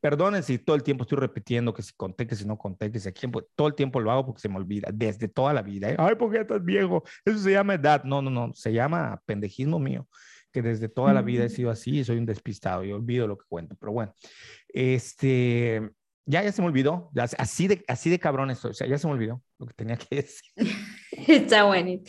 [0.00, 2.98] Perdonen si todo el tiempo estoy repitiendo que si conté, que si no conté, que
[2.98, 5.60] si aquí, pues, todo el tiempo lo hago porque se me olvida, desde toda la
[5.60, 5.96] vida, ¿eh?
[5.98, 7.04] Ay, ¿por qué estás viejo?
[7.26, 10.08] Eso se llama edad, no, no, no, se llama pendejismo mío
[10.54, 13.36] que desde toda la vida he sido así y soy un despistado y olvido lo
[13.36, 13.74] que cuento.
[13.78, 14.14] Pero bueno,
[14.68, 15.82] este,
[16.26, 19.08] ya, ya se me olvidó, así de, así de cabrón estoy, o sea, ya se
[19.08, 20.48] me olvidó lo que tenía que decir.
[21.26, 22.00] Está bueno.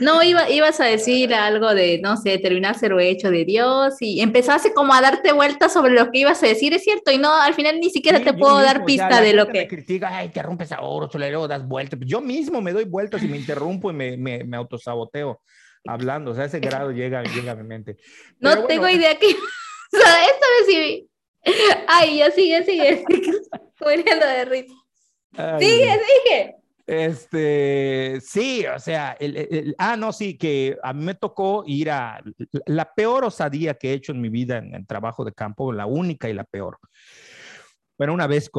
[0.00, 4.20] No, iba, ibas a decir algo de, no sé, terminar lo hecho de Dios y
[4.20, 7.32] empezaste como a darte vueltas sobre lo que ibas a decir, es cierto, y no,
[7.32, 9.60] al final ni siquiera te puedo dar pista de lo que...
[9.60, 11.98] Me critica, ay, te rompes ahora, luego das vueltas.
[12.04, 15.40] Yo mismo me doy vueltas y me interrumpo y me, me, me autosaboteo
[15.88, 17.96] hablando, o sea, ese grado llega, llega a mi mente.
[18.40, 19.26] no tengo idea que,
[19.92, 21.08] o sea, esto recibí.
[21.86, 23.04] Ay, ya sigue, sigue,
[23.80, 24.74] muriendo de risa.
[25.58, 26.56] sigue, sigue.
[26.86, 32.22] Este, sí, o sea, el, ah, no, sí, que a mí me tocó ir a
[32.66, 35.86] la peor osadía que he hecho en mi vida en, en trabajo de campo, la
[35.86, 36.78] única y la peor
[37.98, 38.50] Bueno, una vez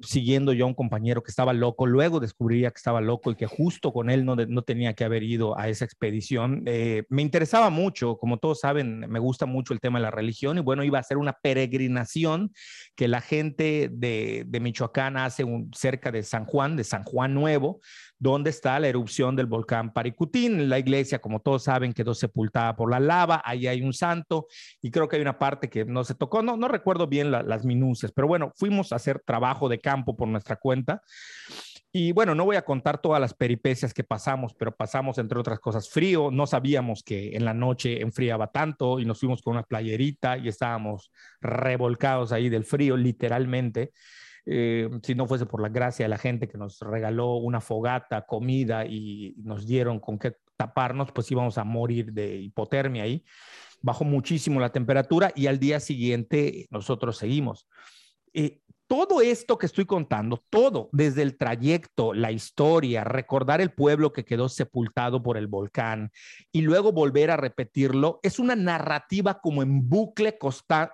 [0.00, 3.46] siguiendo yo a un compañero que estaba loco, luego descubría que estaba loco y que
[3.46, 6.62] justo con él no, no tenía que haber ido a esa expedición.
[6.66, 10.56] Eh, me interesaba mucho, como todos saben, me gusta mucho el tema de la religión
[10.56, 12.52] y bueno, iba a ser una peregrinación
[12.96, 17.80] que la gente de, de Michoacán hace cerca de San Juan, de San Juan Nuevo,
[18.18, 20.68] donde está la erupción del volcán Paricutín.
[20.68, 24.46] La iglesia, como todos saben, quedó sepultada por la lava, ahí hay un santo
[24.82, 28.12] y creo que hay una parte que no se tocó, no, recuerdo bien las minucias,
[28.12, 31.02] pero bueno, fuimos a hacer trabajo de campo por nuestra cuenta.
[31.90, 35.58] Y bueno, no voy a contar todas las peripecias que pasamos, pero pasamos, entre otras
[35.58, 36.30] cosas, frío.
[36.30, 40.48] No sabíamos que en la noche enfriaba tanto y nos fuimos con una playerita y
[40.48, 43.92] estábamos revolcados ahí del frío, literalmente.
[44.50, 48.24] Eh, si no fuese por la gracia de la gente que nos regaló una fogata,
[48.24, 53.24] comida y nos dieron con qué taparnos, pues íbamos a morir de hipotermia ahí.
[53.82, 57.68] Bajó muchísimo la temperatura y al día siguiente nosotros seguimos.
[58.32, 64.14] Eh, todo esto que estoy contando, todo, desde el trayecto, la historia, recordar el pueblo
[64.14, 66.10] que quedó sepultado por el volcán
[66.52, 70.38] y luego volver a repetirlo, es una narrativa como en bucle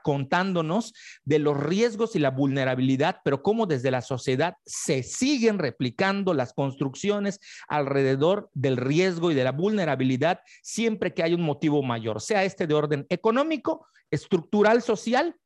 [0.02, 0.92] contándonos
[1.24, 6.52] de los riesgos y la vulnerabilidad, pero cómo desde la sociedad se siguen replicando las
[6.52, 12.42] construcciones alrededor del riesgo y de la vulnerabilidad siempre que hay un motivo mayor, sea
[12.42, 15.36] este de orden económico, estructural, social,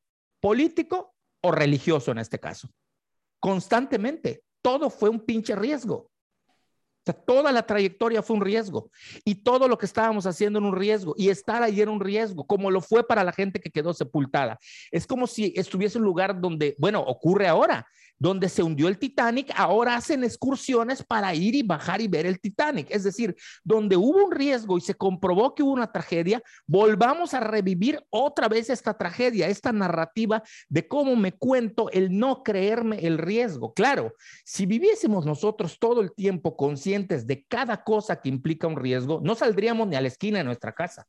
[0.41, 2.69] político o religioso en este caso.
[3.39, 6.09] Constantemente, todo fue un pinche riesgo.
[7.25, 8.91] toda la trayectoria fue un riesgo
[9.25, 12.45] y todo lo que estábamos haciendo en un riesgo y estar ahí era un riesgo,
[12.45, 14.59] como lo fue para la gente que quedó sepultada.
[14.91, 17.87] Es como si estuviese un lugar donde, bueno, ocurre ahora
[18.19, 22.39] donde se hundió el Titanic, ahora hacen excursiones para ir y bajar y ver el
[22.39, 22.87] Titanic.
[22.91, 27.39] Es decir, donde hubo un riesgo y se comprobó que hubo una tragedia, volvamos a
[27.39, 33.17] revivir otra vez esta tragedia, esta narrativa de cómo me cuento el no creerme el
[33.17, 33.73] riesgo.
[33.73, 39.21] Claro, si viviésemos nosotros todo el tiempo conscientes de cada cosa que implica un riesgo,
[39.23, 41.07] no saldríamos ni a la esquina de nuestra casa.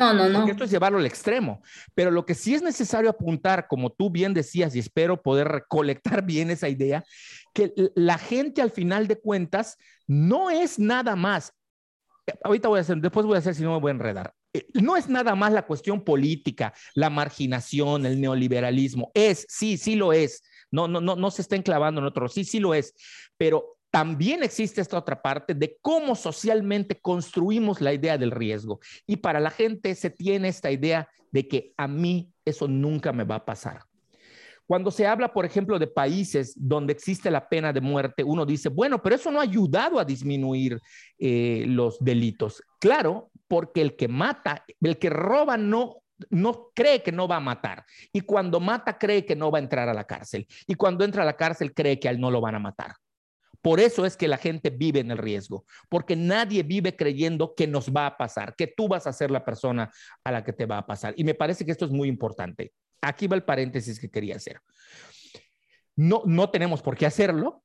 [0.00, 0.48] No, no, no.
[0.48, 1.62] esto es llevarlo al extremo.
[1.94, 6.22] Pero lo que sí es necesario apuntar, como tú bien decías, y espero poder recolectar
[6.26, 7.04] bien esa idea,
[7.52, 11.52] que la gente al final de cuentas no es nada más.
[12.42, 14.34] Ahorita voy a hacer, después voy a hacer si no me voy a enredar.
[14.54, 19.10] Eh, no es nada más la cuestión política, la marginación, el neoliberalismo.
[19.12, 20.42] Es, sí, sí lo es.
[20.70, 22.28] No, no, no, no se está enclavando en otro.
[22.28, 22.94] Sí, sí lo es.
[23.36, 28.80] Pero también existe esta otra parte de cómo socialmente construimos la idea del riesgo.
[29.06, 33.24] Y para la gente se tiene esta idea de que a mí eso nunca me
[33.24, 33.82] va a pasar.
[34.66, 38.68] Cuando se habla, por ejemplo, de países donde existe la pena de muerte, uno dice,
[38.68, 40.78] bueno, pero eso no ha ayudado a disminuir
[41.18, 42.62] eh, los delitos.
[42.78, 45.96] Claro, porque el que mata, el que roba no
[46.28, 49.62] no cree que no va a matar y cuando mata cree que no va a
[49.62, 52.30] entrar a la cárcel y cuando entra a la cárcel cree que a él no
[52.30, 52.92] lo van a matar.
[53.62, 57.66] Por eso es que la gente vive en el riesgo, porque nadie vive creyendo que
[57.66, 59.90] nos va a pasar, que tú vas a ser la persona
[60.24, 61.14] a la que te va a pasar.
[61.16, 62.72] Y me parece que esto es muy importante.
[63.02, 64.60] Aquí va el paréntesis que quería hacer.
[65.96, 67.62] No, no tenemos por qué hacerlo,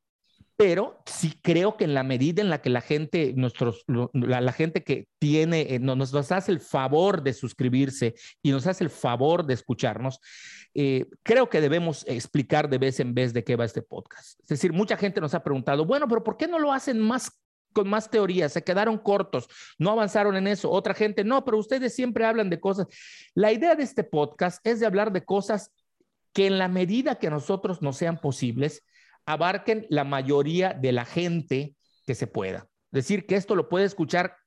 [0.57, 4.83] pero sí creo que en la medida en la que la gente, nuestros, la, gente
[4.83, 9.45] que tiene, eh, nos, nos, hace el favor de suscribirse y nos hace el favor
[9.45, 10.21] de escucharnos,
[10.73, 14.39] eh, creo que debemos explicar de vez en vez de qué va este podcast.
[14.41, 17.31] Es decir, mucha gente nos ha preguntado, bueno, pero ¿por qué no lo hacen más
[17.73, 20.71] con más teorías, se quedaron cortos, no avanzaron en eso.
[20.71, 22.87] Otra gente, no, pero ustedes siempre hablan de cosas.
[23.33, 25.73] La idea de este podcast es de hablar de cosas
[26.31, 28.81] que en la medida que nosotros nos sean posibles,
[29.25, 32.67] abarquen la mayoría de la gente que se pueda.
[32.91, 34.37] Decir que esto lo puede escuchar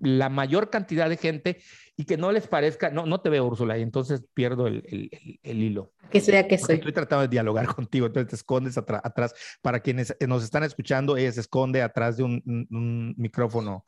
[0.00, 1.62] la mayor cantidad de gente
[1.96, 5.10] y que no les parezca, no, no te veo Úrsula y entonces pierdo el,
[5.42, 5.92] el, hilo.
[6.10, 6.76] Que sea que soy.
[6.76, 9.34] Estoy tratando de dialogar contigo, entonces te escondes atrás.
[9.60, 13.84] Para quienes nos están escuchando, ella se esconde atrás de un, un micrófono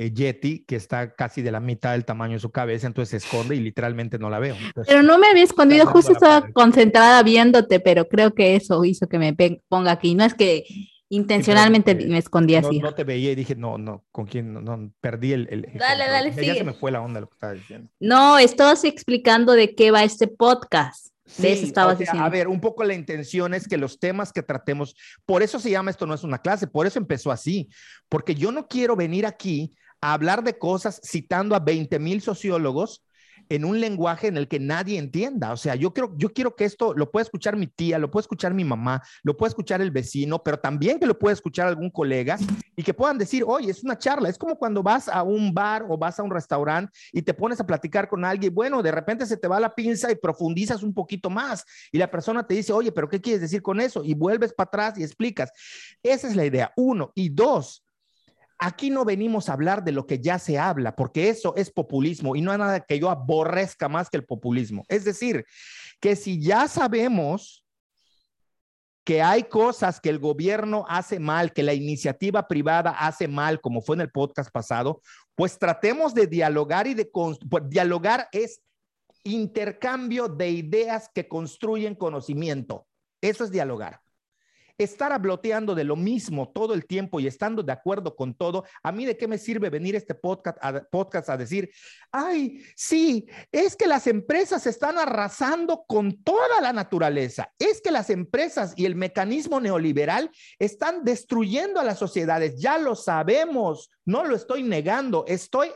[0.00, 3.26] eh, Yeti que está casi de la mitad del tamaño de su cabeza, entonces se
[3.26, 4.54] esconde y literalmente no la veo.
[4.86, 9.18] pero no me había escondido, justo estaba concentrada viéndote, pero creo que eso hizo que
[9.18, 9.34] me
[9.68, 10.14] ponga aquí.
[10.14, 10.64] No es que
[11.08, 12.78] intencionalmente me escondí así.
[12.78, 14.52] No te veía y dije, no, no, ¿con quién?
[14.52, 15.68] No, perdí el...
[15.74, 17.90] dale, dale, Ya se me fue la onda lo que estaba diciendo.
[17.98, 21.08] No, estabas explicando de qué va este podcast.
[21.38, 22.24] De eso estabas diciendo.
[22.24, 24.94] A ver, un poco la intención es que los temas que tratemos,
[25.26, 27.68] por eso se llama esto no es una clase, por eso empezó así,
[28.08, 33.02] porque yo no quiero venir aquí a hablar de cosas citando a 20 mil sociólogos
[33.48, 35.52] en un lenguaje en el que nadie entienda.
[35.52, 38.22] O sea, yo quiero, yo quiero que esto lo pueda escuchar mi tía, lo pueda
[38.22, 41.90] escuchar mi mamá, lo pueda escuchar el vecino, pero también que lo pueda escuchar algún
[41.90, 42.38] colega
[42.76, 44.28] y que puedan decir, oye, es una charla.
[44.28, 47.60] Es como cuando vas a un bar o vas a un restaurante y te pones
[47.60, 48.54] a platicar con alguien.
[48.54, 52.10] Bueno, de repente se te va la pinza y profundizas un poquito más y la
[52.10, 54.04] persona te dice, oye, pero ¿qué quieres decir con eso?
[54.04, 55.50] Y vuelves para atrás y explicas.
[56.02, 56.72] Esa es la idea.
[56.76, 57.12] Uno.
[57.14, 57.84] Y dos,
[58.58, 62.34] Aquí no venimos a hablar de lo que ya se habla, porque eso es populismo
[62.34, 64.84] y no hay nada que yo aborrezca más que el populismo.
[64.88, 65.44] Es decir,
[66.00, 67.64] que si ya sabemos
[69.04, 73.80] que hay cosas que el gobierno hace mal, que la iniciativa privada hace mal, como
[73.80, 75.02] fue en el podcast pasado,
[75.36, 77.08] pues tratemos de dialogar y de
[77.48, 78.60] pues, dialogar es
[79.22, 82.86] intercambio de ideas que construyen conocimiento.
[83.20, 84.00] Eso es dialogar
[84.78, 88.92] estar habloteando de lo mismo todo el tiempo y estando de acuerdo con todo, a
[88.92, 91.70] mí de qué me sirve venir este podcast a, podcast a decir,
[92.12, 98.08] ay, sí, es que las empresas están arrasando con toda la naturaleza, es que las
[98.08, 104.36] empresas y el mecanismo neoliberal están destruyendo a las sociedades, ya lo sabemos, no lo
[104.36, 105.70] estoy negando, estoy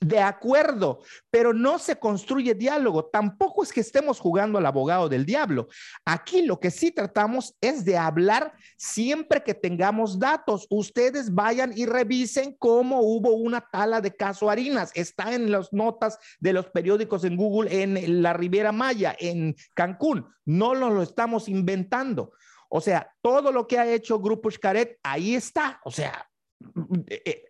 [0.00, 3.04] de acuerdo, pero no se construye diálogo.
[3.04, 5.68] Tampoco es que estemos jugando al abogado del diablo.
[6.06, 10.66] Aquí lo que sí tratamos es de hablar siempre que tengamos datos.
[10.70, 14.90] Ustedes vayan y revisen cómo hubo una tala de caso Harinas.
[14.94, 20.26] Está en las notas de los periódicos en Google, en la Riviera Maya, en Cancún.
[20.46, 22.32] No lo, lo estamos inventando.
[22.70, 25.80] O sea, todo lo que ha hecho Grupo Xcaret, ahí está.
[25.84, 26.29] O sea,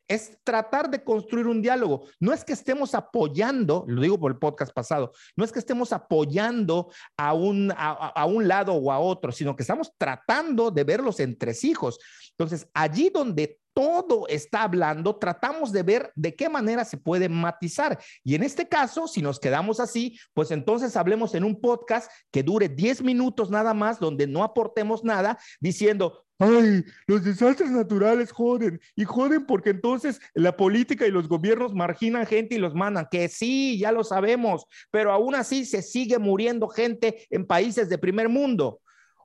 [0.08, 2.06] es tratar de construir un diálogo.
[2.18, 5.92] No es que estemos apoyando, lo digo por el podcast pasado, no es que estemos
[5.92, 11.00] apoyando a un, a, un lado o a otro, sino que estamos tratando de ver
[11.00, 11.98] los entresijos.
[12.32, 17.98] Entonces, allí donde todo está hablando, tratamos de ver de qué manera se puede matizar.
[18.22, 22.42] Y en este caso, si nos quedamos así, pues entonces hablemos en un podcast que
[22.42, 28.78] dure 10 minutos nada más, donde no aportemos nada, diciendo, ay, los desastres naturales joden
[28.94, 33.30] y joden porque entonces la política y los gobiernos marginan gente y los mandan, que
[33.30, 38.28] sí, ya lo sabemos, pero aún así se sigue muriendo gente en países de primer
[38.28, 38.82] mundo.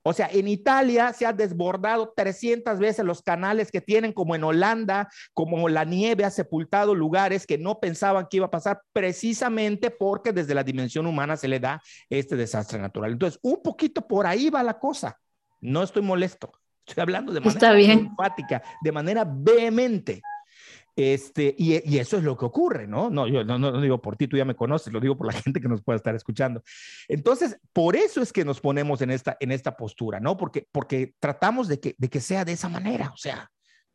[0.08, 4.43] O sea, en Italia se ha desbordado 300 veces los canales que tienen, como en
[4.43, 9.89] Holanda, como la nieve ha sepultado lugares que no pensaban que iba a pasar, precisamente
[9.89, 13.14] porque desde la dimensión humana se le da este desastre natural.
[13.14, 15.20] Entonces, un poquito por ahí va la cosa.
[15.60, 16.51] No estoy molesto.
[16.86, 20.22] Estoy hablando de manera enfática, de manera vehemente.
[20.96, 23.10] Este, y, eso es lo que ocurre, ¿no?
[23.10, 25.34] No, yo no, no, digo por ti, tú ya me conoces, lo digo por la
[25.41, 26.64] gente que nos pueda estar escuchando.
[27.08, 30.38] Entonces, por eso es que nos ponemos en esta, en esta postura, ¿no?
[30.38, 33.52] Porque, porque tratamos de que, de que sea de esa manera, o sea,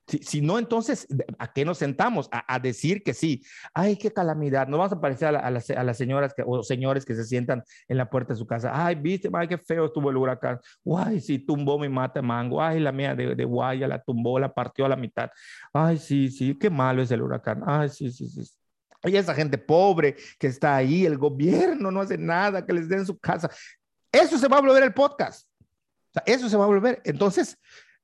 [0.07, 1.07] si, no, entonces,
[1.39, 2.29] ¿a qué nos sentamos?
[2.33, 3.45] A, decir que sí.
[3.73, 4.67] Ay, qué calamidad.
[4.67, 8.11] No vamos a parecer a, las, señoras que, o señores que se sientan en la
[8.11, 8.73] puerta de su casa.
[8.73, 10.59] Ay, viste, ay, qué feo estuvo el huracán.
[10.97, 12.63] Ay, sí, tumbó mi mate mango.
[12.63, 15.31] Ay, la mía de, de Guaya la tumbó, la partió a la mitad.
[15.73, 17.63] Ay, sí, sí, qué malo es el huracán.
[17.65, 18.43] Ay, sí, sí, sí.
[19.03, 23.07] Hay esa gente pobre que está ahí, el gobierno no hace nada, que les den
[23.07, 23.51] su casa.
[24.13, 25.49] Eso se va a volver el podcast.
[26.27, 27.01] Eso se va a volver.
[27.05, 27.57] Entonces,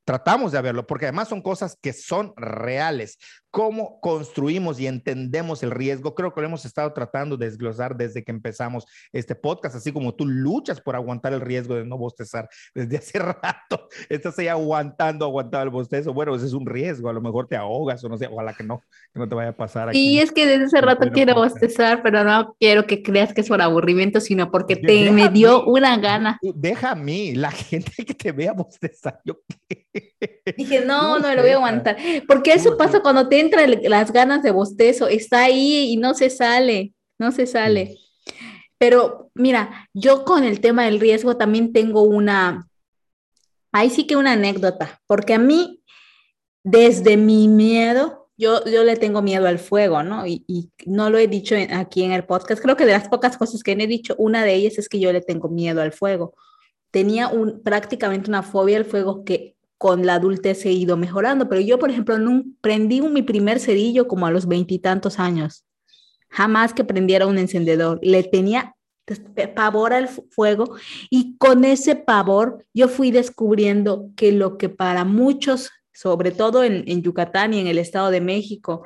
[0.06, 3.18] tratamos de verlo, porque además son cosas que son reales.
[3.56, 8.22] Cómo construimos y entendemos el riesgo, creo que lo hemos estado tratando de desglosar desde
[8.22, 8.84] que empezamos
[9.14, 13.18] este podcast, así como tú luchas por aguantar el riesgo de no bostezar desde hace
[13.18, 16.12] rato, estás ahí aguantando, aguantando el bostezo.
[16.12, 18.62] Bueno, ese es un riesgo, a lo mejor te ahogas o no sé, ojalá que
[18.62, 18.82] no,
[19.14, 19.88] que no te vaya a pasar.
[19.88, 20.00] Aquí.
[20.00, 23.48] Y es que desde hace rato quiero bostezar, pero no quiero que creas que es
[23.48, 26.38] por aburrimiento, sino porque te me dio una gana.
[26.42, 29.38] Deja a mí, la gente que te vea bostezar, yo.
[30.56, 31.96] Dije, no, no, lo voy a aguantar.
[32.28, 36.30] Porque eso pasa cuando te entran las ganas de bostezo, está ahí y no se
[36.30, 37.98] sale, no se sale.
[38.78, 42.68] Pero mira, yo con el tema del riesgo también tengo una,
[43.72, 45.82] ahí sí que una anécdota, porque a mí,
[46.62, 50.26] desde mi miedo, yo, yo le tengo miedo al fuego, ¿no?
[50.26, 53.38] Y, y no lo he dicho aquí en el podcast, creo que de las pocas
[53.38, 56.34] cosas que he dicho, una de ellas es que yo le tengo miedo al fuego.
[56.90, 61.60] Tenía un, prácticamente una fobia al fuego que con la adultez he ido mejorando, pero
[61.60, 65.64] yo, por ejemplo, no, prendí mi primer cerillo como a los veintitantos años.
[66.28, 67.98] Jamás que prendiera un encendedor.
[68.02, 68.74] Le tenía
[69.54, 70.76] pavor al fuego
[71.10, 76.84] y con ese pavor yo fui descubriendo que lo que para muchos, sobre todo en,
[76.88, 78.82] en Yucatán y en el Estado de México,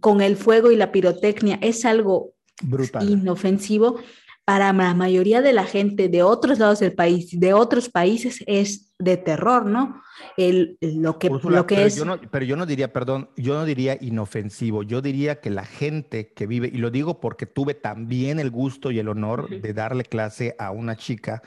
[0.00, 3.08] con el fuego y la pirotecnia es algo Brutal.
[3.08, 4.00] inofensivo,
[4.44, 8.87] para la mayoría de la gente de otros lados del país, de otros países, es
[8.98, 10.02] de terror, ¿no?
[10.36, 11.96] El, lo que, lo que pero es...
[11.96, 15.64] Yo no, pero yo no diría, perdón, yo no diría inofensivo, yo diría que la
[15.64, 19.72] gente que vive, y lo digo porque tuve también el gusto y el honor de
[19.72, 21.42] darle clase a una chica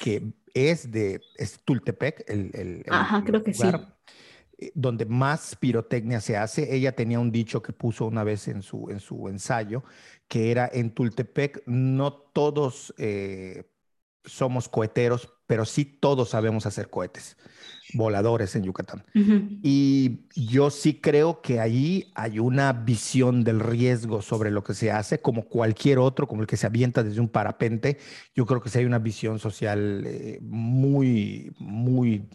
[0.00, 3.68] que es de es Tultepec, el, el, Ajá, creo que sí
[4.58, 6.74] eh, donde más pirotecnia se hace.
[6.74, 9.84] Ella tenía un dicho que puso una vez en su, en su ensayo,
[10.26, 13.64] que era en Tultepec, no todos eh,
[14.28, 17.36] somos coheteros, pero sí todos sabemos hacer cohetes
[17.94, 19.04] voladores en Yucatán.
[19.62, 24.90] Y yo sí creo que ahí hay una visión del riesgo sobre lo que se
[24.90, 27.98] hace, como cualquier otro, como el que se avienta desde un parapente.
[28.34, 32.28] Yo creo que sí hay una visión social eh, muy, muy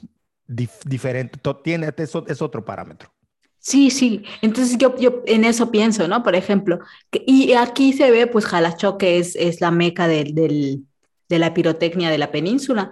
[0.48, 1.40] diferente.
[1.64, 3.12] Tiene, es, es otro parámetro.
[3.60, 4.24] Sí, sí.
[4.42, 6.22] Entonces yo, yo en eso pienso, ¿no?
[6.22, 6.80] Por ejemplo,
[7.26, 10.86] y aquí se ve, pues Jalacho, que es, es la meca del, del,
[11.30, 12.92] de la pirotecnia de la península.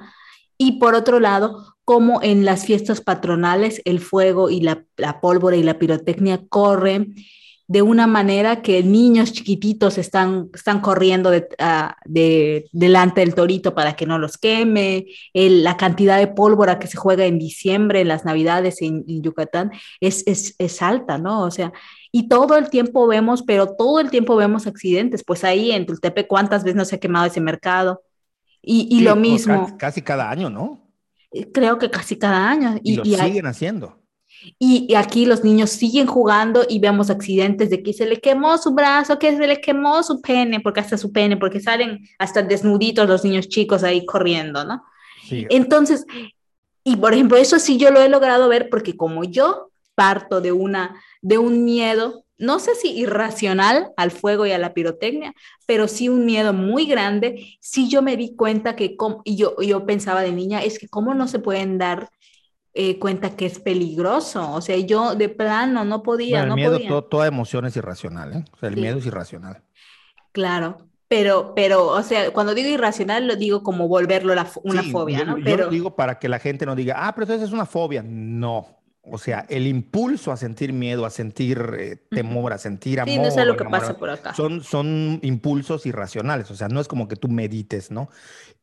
[0.58, 5.56] Y por otro lado, como en las fiestas patronales el fuego y la, la pólvora
[5.56, 7.16] y la pirotecnia corren
[7.72, 13.96] de una manera que niños chiquititos están, están corriendo ah, de, delante del torito para
[13.96, 18.26] que no los queme, la cantidad de pólvora que se juega en diciembre, en las
[18.26, 19.72] navidades en, Yucatán,
[20.02, 21.44] es, es, es, alta, ¿no?
[21.44, 21.72] O sea,
[22.12, 26.28] y todo el tiempo vemos, pero todo el tiempo vemos accidentes, pues ahí en Tultepe,
[26.28, 28.02] ¿cuántas veces no se ha quemado ese mercado?
[28.62, 29.76] Y, y lo mismo.
[29.78, 30.88] Casi, cada año, ¿no?
[31.54, 32.80] Creo que casi cada año.
[32.84, 34.02] Y, lo siguen haciendo.
[34.60, 38.74] Y, aquí los niños siguen jugando y vemos accidentes de que se le quemó su
[38.74, 43.08] brazo, que se le quemó su pene, porque hasta su pene, porque salen hasta desnuditos
[43.08, 44.84] los niños chicos ahí corriendo, ¿no?
[45.28, 45.46] Sí.
[45.50, 46.06] Entonces,
[46.84, 50.52] y por ejemplo, eso sí yo lo he logrado ver porque como yo parto de
[50.52, 55.34] una de un miedo, no sé si irracional al fuego y a la pirotecnia,
[55.68, 59.86] pero sí un miedo muy grande, sí yo me di cuenta que y yo yo
[59.86, 62.10] pensaba de niña, es que cómo no se pueden dar
[62.74, 64.54] eh, cuenta que es peligroso.
[64.54, 66.44] O sea, yo de plano no podía.
[66.44, 68.46] el miedo, toda emoción es irracional, ¿eh?
[68.52, 69.62] O sea, el miedo es irracional.
[70.32, 70.78] Claro,
[71.08, 74.34] pero, pero, o sea, cuando digo irracional, lo digo como volverlo
[74.64, 75.36] una fobia, ¿no?
[75.36, 75.50] pero...
[75.50, 78.02] Yo lo digo para que la gente no diga, ah, pero entonces es una fobia.
[78.02, 83.12] No, o sea, el impulso a sentir miedo, a sentir eh, temor, a sentir amor.
[83.12, 84.36] Sí, no sé lo que pasa por acá.
[84.36, 88.10] Son, son impulsos irracionales, o sea, no es como que tú medites, ¿no?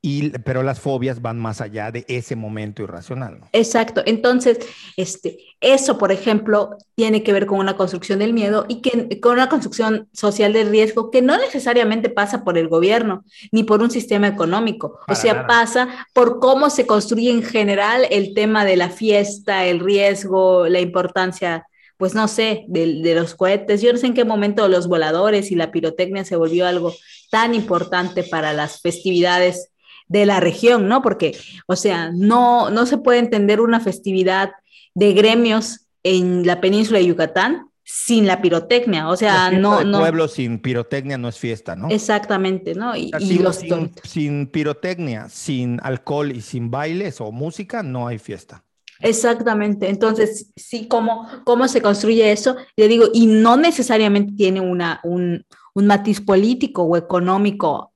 [0.01, 3.41] Y, pero las fobias van más allá de ese momento irracional.
[3.41, 3.49] ¿no?
[3.53, 4.03] Exacto.
[4.07, 4.59] Entonces,
[4.97, 9.33] este, eso, por ejemplo, tiene que ver con una construcción del miedo y que, con
[9.33, 13.91] una construcción social de riesgo que no necesariamente pasa por el gobierno ni por un
[13.91, 15.01] sistema económico.
[15.09, 19.81] o sea, pasa por cómo se construye en general el tema de la fiesta, el
[19.81, 23.83] riesgo, la importancia pues no sé, de, de, los cohetes.
[23.83, 26.95] Yo no sé en qué momento los voladores y la pirotecnia se volvió algo
[27.33, 29.73] tan importante para las festividades
[30.09, 31.03] de la región, ¿no?
[31.03, 31.37] Porque,
[31.67, 34.53] o sea, no, no se puede entender una festividad
[34.95, 40.01] de gremios en la península de Yucatán sin la pirotecnia, o sea, no, no.
[40.01, 41.89] pueblo sin pirotecnia no es fiesta, ¿no?
[41.89, 42.95] Exactamente, ¿no?
[42.95, 48.19] Y, sin, los sin, sin, pirotecnia, sin alcohol y sin bailes o música, no hay
[48.19, 48.63] fiesta.
[49.01, 52.57] Exactamente, entonces, sí, ¿cómo, cómo se construye eso?
[52.77, 57.93] Yo digo, y no necesariamente tiene una, un, un matiz político o económico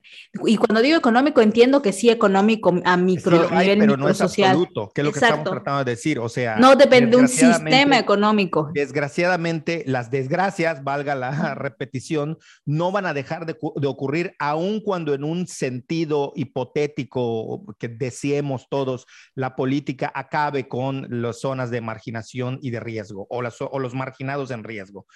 [0.47, 4.51] y cuando digo económico, entiendo que sí económico a micro nivel pero no es social.
[4.51, 6.19] absoluto, que es lo que estamos tratando de decir.
[6.19, 8.71] O sea, no depende de un sistema económico.
[8.73, 15.15] Desgraciadamente, las desgracias, valga la repetición, no van a dejar de, de ocurrir, aun cuando
[15.15, 22.59] en un sentido hipotético que deseemos todos, la política acabe con las zonas de marginación
[22.63, 25.07] y de riesgo o, las, o los marginados en riesgo.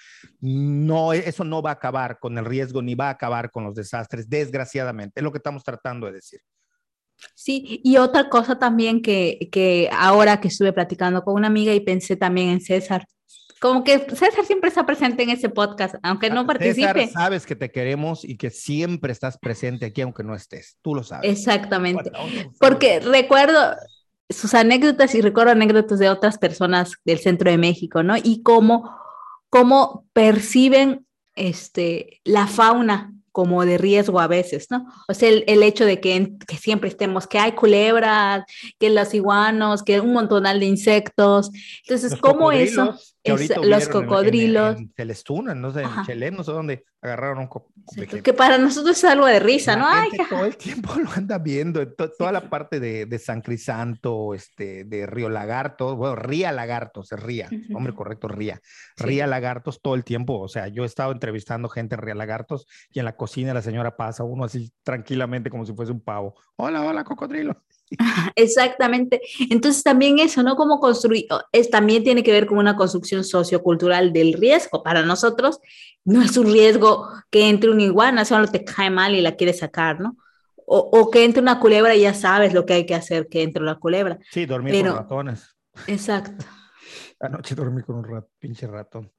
[0.40, 3.74] No, eso no va a acabar con el riesgo ni va a acabar con los
[3.74, 6.41] desastres, desgraciadamente es lo que estamos tratando de decir.
[7.34, 11.80] Sí, y otra cosa también que, que ahora que estuve platicando con una amiga y
[11.80, 13.07] pensé también en César,
[13.61, 17.07] como que César siempre está presente en ese podcast, aunque no participe.
[17.07, 20.76] César, sabes que te queremos y que siempre estás presente aquí, aunque no estés.
[20.82, 21.30] Tú lo sabes.
[21.30, 22.11] Exactamente.
[22.61, 23.74] Porque recuerdo
[24.28, 28.16] sus anécdotas y recuerdo anécdotas de otras personas del centro de México, ¿no?
[28.22, 28.95] Y cómo,
[29.49, 34.87] cómo perciben este, la fauna como de riesgo a veces, ¿no?
[35.09, 38.47] O sea, el, hecho de que, que, siempre estemos, que hay culebras,
[38.78, 41.51] que los iguanos, que un montonal de insectos.
[41.82, 42.99] Entonces, ¿cómo eso?
[43.62, 44.77] Los cocodrilos.
[44.77, 48.22] En, en no sé, en Chelem, no sé dónde agarraron un cocodrilo.
[48.22, 49.87] Que para nosotros es algo de risa, ¿no?
[49.89, 54.85] Ay, todo el tiempo lo anda viendo, toda la parte de, de, San Crisanto, este,
[54.85, 58.61] de Río Lagarto, bueno, Ría Lagartos, Ría, hombre correcto, Ría.
[58.97, 62.66] Ría Lagartos todo el tiempo, o sea, yo he estado entrevistando gente en Ría Lagartos
[62.91, 66.35] y en la cocina la señora pasa uno así tranquilamente como si fuese un pavo.
[66.57, 67.62] Hola, hola, cocodrilo.
[68.37, 69.20] Exactamente.
[69.51, 70.57] Entonces también eso, ¿no?
[70.57, 74.82] Como construir, es, también tiene que ver con una construcción sociocultural del riesgo.
[74.82, 75.61] Para nosotros
[76.05, 79.59] no es un riesgo que entre una iguana, solo te cae mal y la quieres
[79.59, 80.16] sacar, ¿no?
[80.68, 83.45] O, o, que entre una culebra y ya sabes lo que hay que hacer que
[83.45, 84.18] entre una culebra.
[84.32, 85.57] Sí, dormir con ratones.
[85.87, 86.45] Exacto.
[87.20, 89.12] Anoche dormí con un rat, pinche ratón.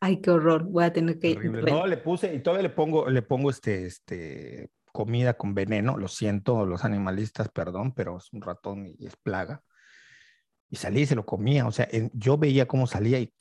[0.00, 0.64] Ay, qué horror.
[0.64, 1.34] Voy a tener que.
[1.36, 5.96] No, le puse y todavía le pongo, le pongo este, este, comida con veneno.
[5.96, 9.62] Lo siento, los animalistas, perdón, pero es un ratón y es plaga.
[10.68, 11.66] Y salí y se lo comía.
[11.66, 13.32] O sea, yo veía cómo salía y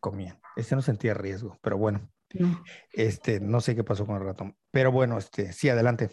[0.00, 0.38] comía.
[0.56, 2.08] Este no sentía riesgo, pero bueno.
[2.34, 2.62] No.
[2.92, 4.56] Este, no sé qué pasó con el ratón.
[4.70, 6.10] Pero bueno, este, sí, adelante.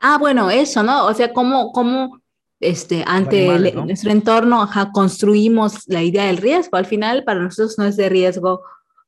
[0.00, 1.06] Ah, bueno, eso, ¿no?
[1.06, 2.20] O sea, cómo, cómo
[2.60, 6.76] este, ante nuestro entorno ajá, construimos la idea del riesgo.
[6.76, 8.62] Al final, para nosotros no es de riesgo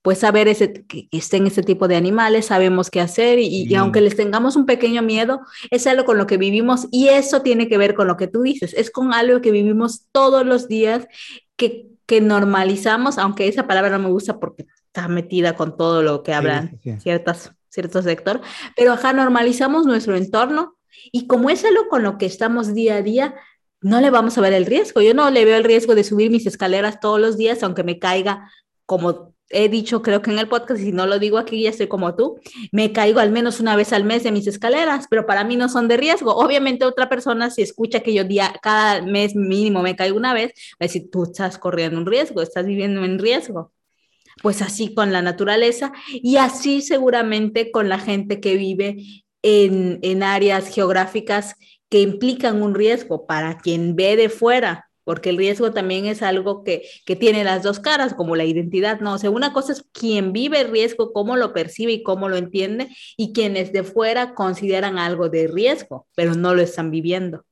[0.06, 4.14] pues saber ese, que estén ese tipo de animales, sabemos qué hacer y, aunque les
[4.14, 5.40] tengamos un pequeño miedo,
[5.72, 8.42] es algo con lo que vivimos y eso tiene que ver con lo que tú
[8.42, 11.08] dices, es con algo que vivimos todos los días,
[11.56, 16.22] que, que normalizamos, aunque esa palabra no me gusta porque está metida con todo lo
[16.22, 18.40] que hablan ciertas, cierto sector,
[18.76, 20.76] pero acá normalizamos nuestro entorno
[21.10, 23.34] y como es algo con lo que estamos día a día,
[23.80, 25.00] no le vamos a ver el riesgo.
[25.02, 27.98] Yo no le veo el riesgo de subir mis escaleras todos los días, aunque me
[27.98, 28.52] caiga
[28.86, 31.88] como he dicho creo que en el podcast, si no lo digo aquí, ya estoy
[31.88, 32.40] como tú,
[32.72, 35.68] me caigo al menos una vez al mes de mis escaleras, pero para mí no
[35.68, 36.34] son de riesgo.
[36.34, 40.52] Obviamente otra persona si escucha que yo día, cada mes mínimo me caigo una vez,
[40.72, 43.72] va a decir, tú estás corriendo un riesgo, estás viviendo en riesgo.
[44.42, 48.96] Pues así con la naturaleza y así seguramente con la gente que vive
[49.42, 51.56] en, en áreas geográficas
[51.88, 56.64] que implican un riesgo para quien ve de fuera porque el riesgo también es algo
[56.64, 59.14] que, que, tiene las dos caras, como la identidad, ¿no?
[59.14, 62.36] O sea, una cosa es quien vive el riesgo, cómo lo percibe y cómo lo
[62.36, 67.44] entiende, y quienes de fuera consideran algo de riesgo, pero no lo están viviendo.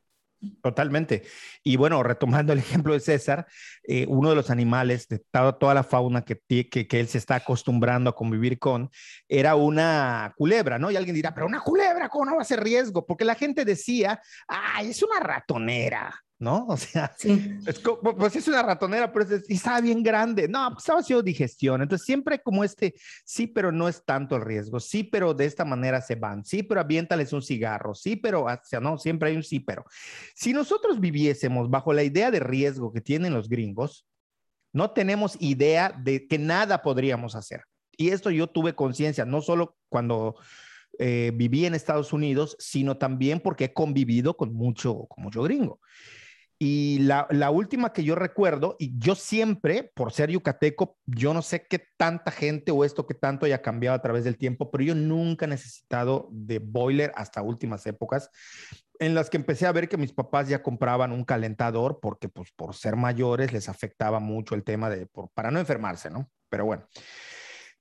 [0.62, 1.22] Totalmente.
[1.62, 3.46] Y bueno, retomando el ejemplo de César,
[3.84, 7.36] eh, uno de los animales de toda, la fauna que, que, que, él se está
[7.36, 8.90] acostumbrando a convivir con
[9.28, 10.90] era una culebra, ¿no?
[10.90, 13.06] Y alguien dirá, pero una culebra, ¿cómo no va a ser riesgo?
[13.06, 16.12] Porque la gente decía, ay, es una ratonera,
[16.44, 16.66] ¿no?
[16.74, 17.80] O sea, es
[18.16, 20.46] pues es una ratonera, pero es, y estaba bien grande.
[20.46, 21.82] No, pues estaba haciendo digestión.
[21.82, 24.78] Entonces, siempre como este, sí, pero no es tanto el riesgo.
[24.78, 26.44] Sí, pero de esta manera se van.
[26.44, 27.94] Sí, pero aviéntales un cigarro.
[27.94, 29.84] Sí, pero, o sea, no, siempre hay un sí, pero.
[30.34, 34.06] Si nosotros viviésemos bajo la idea de riesgo que tienen los gringos,
[34.72, 37.62] no tenemos idea de que nada podríamos hacer.
[37.96, 40.36] Y esto yo tuve conciencia, no solo cuando
[40.98, 45.80] eh, viví en Estados Unidos, sino también porque he convivido con mucho, con mucho gringo.
[46.58, 51.66] Y la, última que yo recuerdo, y yo siempre, por ser yucateco, yo no sé
[51.66, 54.94] qué tanta gente o esto que tanto haya cambiado a través del tiempo, pero yo
[54.94, 58.30] nunca he necesitado de boiler hasta últimas épocas
[58.98, 62.52] en las que empecé a ver que mis papás ya compraban un calentador porque pues
[62.52, 66.30] por ser mayores les afectaba mucho el tema de, para no enfermarse, ¿no?
[66.48, 66.86] Pero bueno,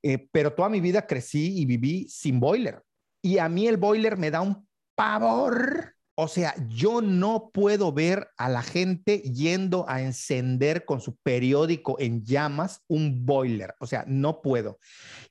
[0.01, 2.81] eh, pero toda mi vida crecí y viví sin boiler.
[3.21, 8.27] Y a mí el boiler me da un pavor o sea, yo no puedo ver
[8.37, 13.73] a la gente yendo a encender con su periódico en llamas un boiler.
[13.79, 14.77] O sea, no puedo.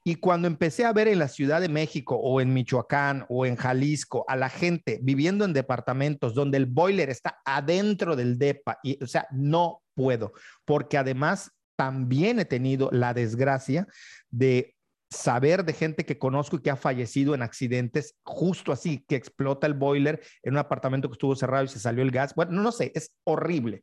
[0.04, 3.54] Y cuando empecé a ver en la Ciudad de México o en Michoacán o en
[3.54, 9.02] Jalisco a la gente viviendo en departamentos donde el boiler está adentro del DEPA, y,
[9.02, 10.32] o sea, no puedo,
[10.64, 13.86] porque además también he tenido la desgracia
[14.30, 14.74] de
[15.12, 19.66] saber de gente que conozco y que ha fallecido en accidentes justo así, que explota
[19.66, 22.34] el boiler en un apartamento que estuvo cerrado y se salió el gas.
[22.34, 23.82] Bueno, no, sé, es horrible.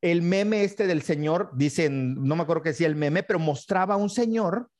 [0.00, 3.94] El meme este del señor, dicen, no me acuerdo qué decía el meme, pero mostraba
[3.94, 4.70] a un señor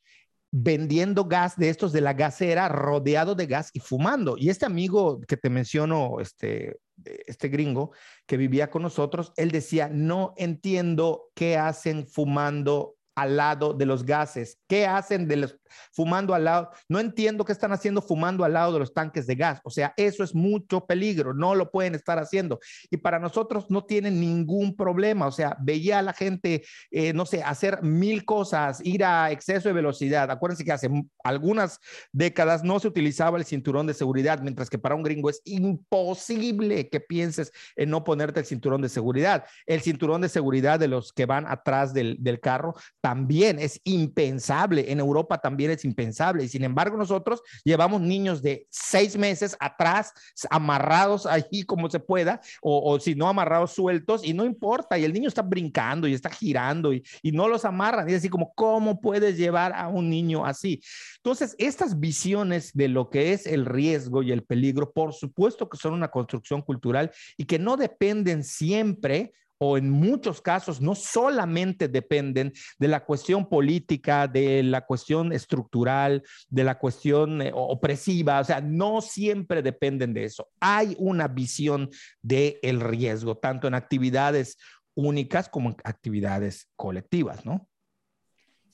[0.50, 4.36] vendiendo gas de estos de la gasera, rodeado de gas y fumando.
[4.38, 7.92] Y este amigo que te menciono, este, este gringo
[8.26, 14.04] que vivía con nosotros, él decía, no entiendo qué hacen fumando al lado de los
[14.04, 14.58] gases.
[14.68, 15.56] ¿Qué hacen de los,
[15.92, 16.70] fumando al lado?
[16.88, 19.60] No entiendo qué están haciendo fumando al lado de los tanques de gas.
[19.64, 21.34] O sea, eso es mucho peligro.
[21.34, 22.60] No lo pueden estar haciendo.
[22.90, 25.26] Y para nosotros no tienen ningún problema.
[25.26, 26.62] O sea, veía a la gente,
[26.92, 30.30] eh, no sé, hacer mil cosas, ir a exceso de velocidad.
[30.30, 30.88] Acuérdense que hace
[31.24, 31.80] algunas
[32.12, 36.88] décadas no se utilizaba el cinturón de seguridad, mientras que para un gringo es imposible
[36.88, 39.44] que pienses en no ponerte el cinturón de seguridad.
[39.66, 42.74] El cinturón de seguridad de los que van atrás del, del carro
[43.08, 46.44] también es impensable, en Europa también es impensable.
[46.44, 50.12] Y sin embargo, nosotros llevamos niños de seis meses atrás,
[50.50, 55.14] amarrados allí como se pueda, o, si no amarrados sueltos, y no importa, y el
[55.14, 58.06] niño está brincando y está girando y, y no los amarran.
[58.06, 60.82] Y es así como, ¿cómo puedes llevar a un niño así?
[61.16, 65.78] Entonces, estas visiones de lo que es el riesgo y el peligro, por supuesto que
[65.78, 71.88] son una construcción cultural y que no dependen siempre o en muchos casos no solamente
[71.88, 78.44] dependen de la cuestión política, de la cuestión estructural, de la cuestión eh, opresiva, o
[78.44, 80.48] sea, no siempre dependen de eso.
[80.60, 81.90] Hay una visión
[82.22, 84.56] del el riesgo, tanto en actividades
[84.94, 87.68] únicas como en actividades colectivas, ¿no?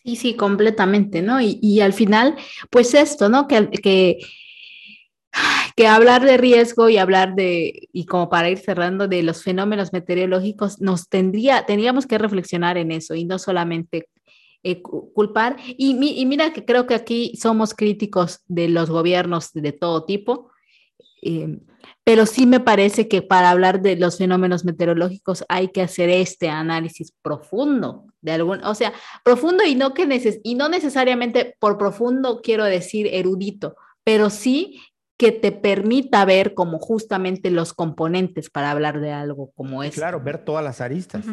[0.04, 1.40] Sí, sí, completamente, ¿no?
[1.40, 2.36] Y, al final,
[2.68, 3.48] pues esto, ¿no?
[3.48, 4.18] Que
[5.76, 9.92] que hablar de riesgo y hablar de, y como para ir cerrando, de los fenómenos
[9.92, 14.08] meteorológicos, nos tendría, tendríamos que reflexionar en eso y no solamente
[14.62, 15.56] eh, culpar.
[15.66, 20.50] Y, mira que creo que aquí somos críticos de los gobiernos de todo tipo,
[21.22, 21.58] eh,
[22.04, 26.50] pero sí me parece que para hablar de los fenómenos meteorológicos hay que hacer este
[26.50, 28.92] análisis profundo de algún, o sea,
[29.24, 34.80] profundo y no que neces y no necesariamente por profundo quiero decir erudito, pero sí
[35.16, 39.94] que te permita ver como justamente los componentes para hablar de algo como eso.
[39.94, 41.24] Claro, ver todas las aristas.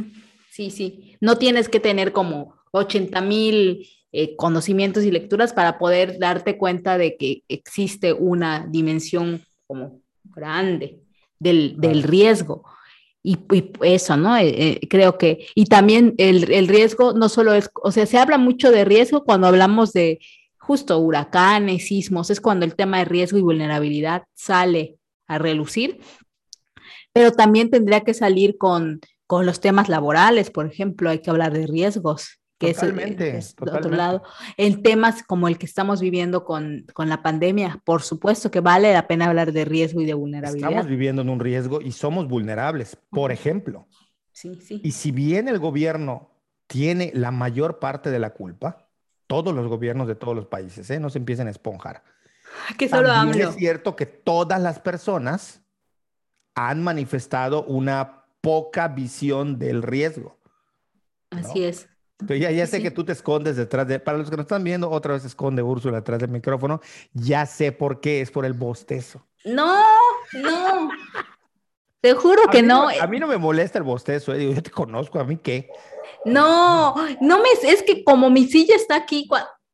[0.52, 1.16] Sí, sí.
[1.20, 6.98] No tienes que tener como 80 mil eh, conocimientos y lecturas para poder darte cuenta
[6.98, 11.00] de que existe una dimensión como grande
[11.40, 12.64] del, riesgo.
[13.24, 13.38] Y,
[13.84, 14.36] eso, ¿no?
[14.38, 18.18] Eh, eh, creo que, y también el, el riesgo no solo es, o sea, se
[18.18, 20.20] habla mucho de riesgo cuando hablamos de
[20.62, 24.98] justo huracanes, sismos, es cuando el tema de riesgo y vulnerabilidad sale
[25.28, 26.00] a relucir,
[27.12, 31.52] pero también tendría que salir con, con los temas laborales, por ejemplo, hay que hablar
[31.52, 34.22] de riesgos, que totalmente, es, otro lado.
[34.56, 38.94] En temas como el que estamos viviendo con, con, la pandemia, por supuesto que vale
[38.94, 40.70] la pena hablar de riesgo y de vulnerabilidad.
[40.70, 43.88] Estamos viviendo en un riesgo y somos vulnerables, por ejemplo.
[44.32, 44.80] Sí, sí.
[44.84, 46.30] Y si bien el gobierno
[46.68, 48.91] tiene la mayor parte de la culpa,
[49.32, 51.00] todos los gobiernos de todos los países, ¿eh?
[51.00, 52.04] no se empiecen a esponjar.
[52.78, 55.62] Que solo También es cierto que todas las personas
[56.54, 60.38] han manifestado una poca visión del riesgo.
[61.30, 61.88] Así es.
[62.28, 64.90] ya, ya sé que tú te escondes detrás de, para los que nos están viendo,
[64.90, 66.82] otra vez esconde Úrsula detrás del micrófono,
[67.14, 69.26] ya sé por qué, es por el bostezo.
[69.46, 69.82] No,
[70.34, 70.90] no.
[72.02, 72.90] Te juro que no.
[72.90, 74.56] A mí no me molesta el bostezo, eh.
[74.56, 75.70] yo te conozco, a mí qué.
[76.26, 79.28] No, no me, es que como mi silla está aquí,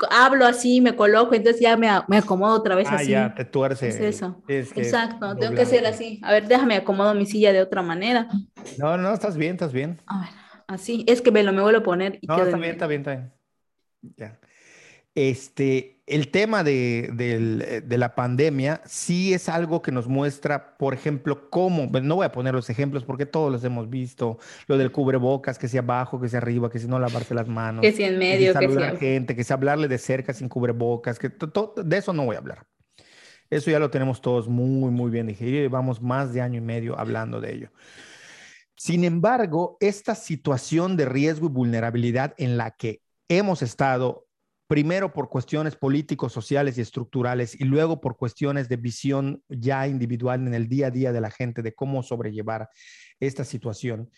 [0.10, 3.12] hablo así, me coloco, entonces ya me, me acomodo otra vez ah, así.
[3.12, 3.90] ya, te tuerce.
[3.90, 4.44] Es eso.
[4.48, 6.22] Exacto, tengo que ser así.
[6.24, 8.28] A ver, déjame acomodo mi silla de otra manera.
[8.78, 10.00] No, no, estás bien, estás bien.
[10.06, 10.30] A ver,
[10.68, 12.20] así, es que me lo me vuelvo a poner.
[12.22, 13.34] Y no, está bien, está bien, está bien.
[14.16, 14.40] Ya.
[15.20, 17.10] Este, el tema de,
[17.84, 22.32] de, la pandemia sí es algo que nos muestra, por ejemplo, cómo, no voy a
[22.32, 24.38] poner los ejemplos porque todos los hemos visto,
[24.68, 27.82] lo del cubrebocas, que sea abajo, que sea arriba, que si no lavarse las manos.
[27.82, 30.50] Que si en medio, que, si a la gente, que si hablarle de cerca sin
[30.50, 32.68] cubrebocas, que de eso no voy a hablar.
[33.50, 35.64] Eso ya lo tenemos todos muy, muy bien digerido.
[35.64, 37.72] Llevamos más de año y medio hablando de ello.
[38.76, 44.27] Sin embargo, esta situación de riesgo y vulnerabilidad en la que hemos estado
[44.68, 50.46] primero por cuestiones políticos, sociales y estructurales y luego por cuestiones de visión ya individual
[50.46, 52.70] en el día a día de la gente de cómo sobrellevar
[53.20, 54.12] esta situación.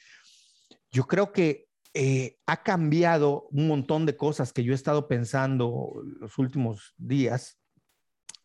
[0.92, 5.94] Yo creo que eh, ha cambiado un montón de cosas que yo he estado pensando
[6.20, 7.60] los últimos días.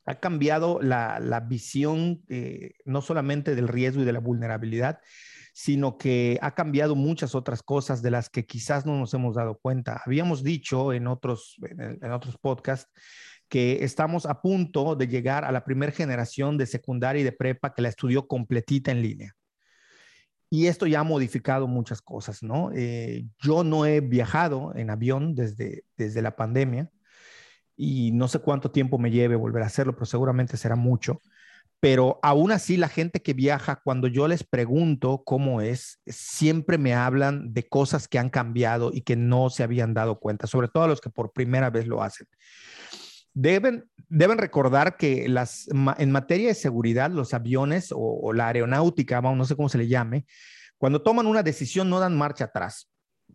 [0.05, 5.01] Ha cambiado la, visión eh, no solamente del riesgo y de la vulnerabilidad,
[5.57, 9.57] sino que ha cambiado muchas otras cosas de las que quizás no nos hemos dado
[9.57, 10.03] cuenta.
[10.05, 12.91] Habíamos dicho en otros, en, otros podcasts
[13.49, 17.73] que estamos a punto de llegar a la primera generación de secundaria y de prepa
[17.73, 19.33] que la estudió completita en línea.
[20.51, 22.73] Y esto ya ha modificado muchas cosas, ¿no?
[22.75, 26.91] Eh, yo no he viajado en avión desde, desde la pandemia
[27.77, 31.21] y no sé cuánto tiempo me lleve volver a hacerlo, pero seguramente será mucho
[31.85, 36.95] pero aún así la gente que viaja, cuando yo les pregunto cómo es, siempre me
[36.95, 40.85] hablan de cosas que han cambiado y que no se habían dado cuenta, sobre todo
[40.85, 42.27] a los que por primera vez lo hacen.
[43.35, 45.69] Deben, deben recordar que las,
[45.99, 49.87] en materia de seguridad, los aviones o, o la aeronáutica, no sé cómo se le
[49.87, 50.25] llame,
[50.79, 52.94] cuando toman una decisión no dan marcha atrás.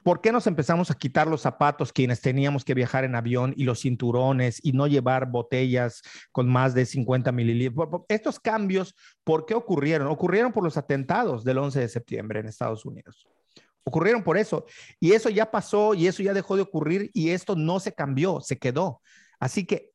[0.10, 3.64] ¿Por qué nos empezamos a quitar los zapatos quienes teníamos que viajar en avión y
[3.64, 6.02] los cinturones y no llevar botellas
[6.32, 7.88] con más de 50 mililitros?
[8.08, 10.08] Estos cambios, ¿por qué ocurrieron?
[10.08, 13.28] Ocurrieron por los atentados del 11 de septiembre en Estados Unidos.
[13.84, 14.66] ocurrieron por eso.
[15.00, 18.42] Y eso ya pasó y eso ya dejó de ocurrir y esto no se cambió,
[18.42, 19.04] se quedó.
[19.40, 19.92] Así que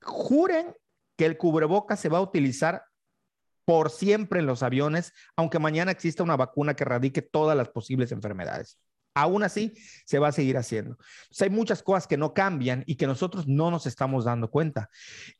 [0.00, 0.74] juren
[1.16, 2.82] que el cubreboca se va a utilizar
[3.64, 8.10] por siempre en los aviones, aunque mañana exista una vacuna que erradique todas las posibles
[8.10, 8.80] enfermedades.
[9.14, 9.74] Aún así,
[10.06, 10.96] se va a seguir haciendo.
[11.40, 14.88] hay muchas cosas que no cambian y que nosotros no nos estamos dando cuenta.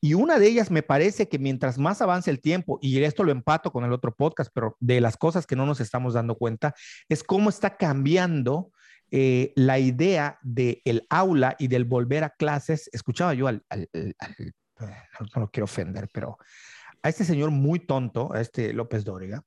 [0.00, 3.32] Y una de ellas me parece que mientras más avance el tiempo, y esto lo
[3.32, 6.74] empato con el otro podcast, pero de las cosas que no nos estamos dando cuenta,
[7.08, 8.72] es cómo está cambiando
[9.10, 12.88] eh, la idea del aula y del volver a clases.
[12.92, 13.62] Escuchaba yo al,
[15.34, 16.38] no lo quiero ofender, pero
[17.02, 19.42] a este señor muy tonto, a este López Dóriga,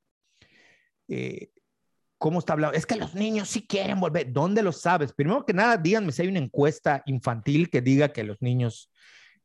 [1.07, 1.51] eh,
[2.25, 2.75] ¿cómo está hablando?
[2.75, 4.33] Es que los niños sí quieren volver.
[4.33, 5.13] ¿Dónde lo sabes?
[5.13, 8.91] Primero que nada, díganme si hay una encuesta infantil que diga que los niños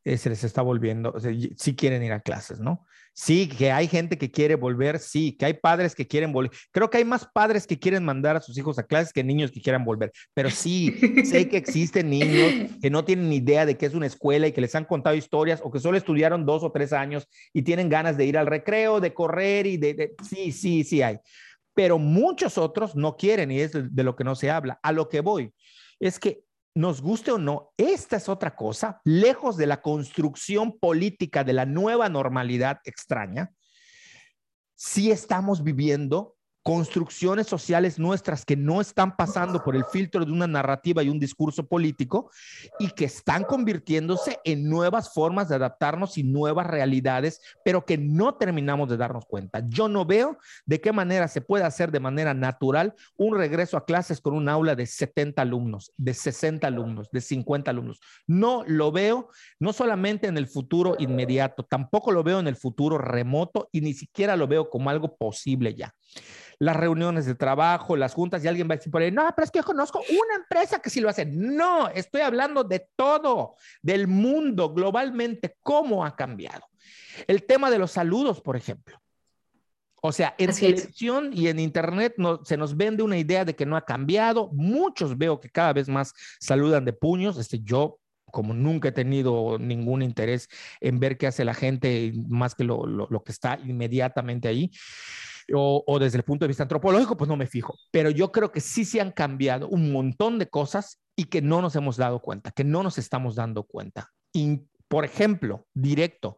[0.02, 2.86] eh, se les está volviendo, o sea, sí quieren ir a clases, ¿no?
[3.12, 6.52] Sí, que hay gente que quiere volver, sí, que hay padres que quieren volver.
[6.70, 9.50] Creo que hay más padres que quieren mandar a sus hijos a clases que niños
[9.50, 13.76] que quieran volver, pero sí, sé que existen niños que no tienen ni idea de
[13.76, 16.62] qué es una escuela y que les han contado historias o que solo estudiaron dos
[16.62, 20.50] o tres años y tienen ganas de ir al recreo, de correr y de, sí,
[20.50, 21.18] sí, sí hay.
[21.74, 24.78] Pero muchos otros no quieren y es de lo que no se habla.
[24.82, 25.54] A lo que voy
[25.98, 26.44] es que
[26.74, 31.66] nos guste o no, esta es otra cosa, lejos de la construcción política de la
[31.66, 33.52] nueva normalidad extraña,
[34.76, 40.46] sí estamos viviendo construcciones sociales nuestras que no están pasando por el filtro de una
[40.46, 42.30] narrativa y un discurso político
[42.78, 48.34] y que están convirtiéndose en nuevas formas de adaptarnos y nuevas realidades, pero que no
[48.34, 49.62] terminamos de darnos cuenta.
[49.68, 53.86] Yo no veo de qué manera se puede hacer de manera natural un regreso a
[53.86, 58.00] clases con un aula de 70 alumnos, de 60 alumnos, de 50 alumnos.
[58.26, 62.98] No lo veo, no solamente en el futuro inmediato, tampoco lo veo en el futuro
[62.98, 65.94] remoto y ni siquiera lo veo como algo posible ya
[66.60, 69.44] las reuniones de trabajo, las juntas, y alguien va a decir por ahí, no, pero
[69.44, 71.24] es que yo conozco una empresa que sí lo hace.
[71.24, 76.62] No, estoy hablando de todo, del mundo globalmente, cómo ha cambiado.
[77.26, 79.00] El tema de los saludos, por ejemplo.
[80.02, 83.66] O sea, en televisión y en internet no, se nos vende una idea de que
[83.66, 84.50] no ha cambiado.
[84.52, 87.38] Muchos veo que cada vez más saludan de puños.
[87.38, 87.98] Este, yo
[88.30, 90.48] como nunca he tenido ningún interés
[90.80, 94.70] en ver qué hace la gente más que lo, lo que está inmediatamente ahí
[95.54, 97.74] o, desde el punto de vista antropológico, pues no me fijo.
[97.90, 101.60] Pero yo creo que sí se han cambiado un montón de cosas y que no
[101.60, 104.10] nos hemos dado cuenta, que no nos estamos dando cuenta.
[104.88, 106.36] Por ejemplo, directo,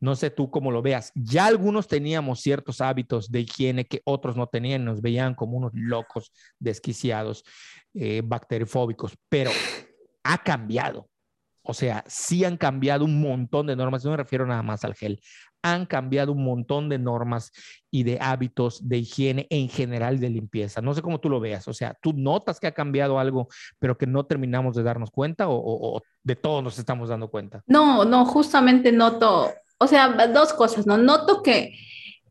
[0.00, 4.36] no sé tú cómo lo veas, ya algunos teníamos ciertos hábitos de higiene que otros
[4.36, 7.44] no tenían, nos veían como unos locos, desquiciados,
[7.94, 9.52] eh, bacterifóbicos, pero
[10.24, 11.08] ha cambiado.
[11.62, 14.96] O sea, sí han cambiado un montón de normas, no me refiero nada más al
[14.96, 15.20] gel,
[15.62, 17.52] han cambiado un montón de normas
[17.90, 20.80] y de hábitos de higiene en general de limpieza.
[20.80, 23.48] No sé cómo tú lo veas, o sea, tú notas que ha cambiado algo,
[23.78, 27.62] pero que no terminamos de darnos cuenta o, de todos nos estamos dando cuenta.
[27.66, 30.98] No, no, justamente noto, o sea, dos cosas, ¿no?
[30.98, 31.74] Noto que,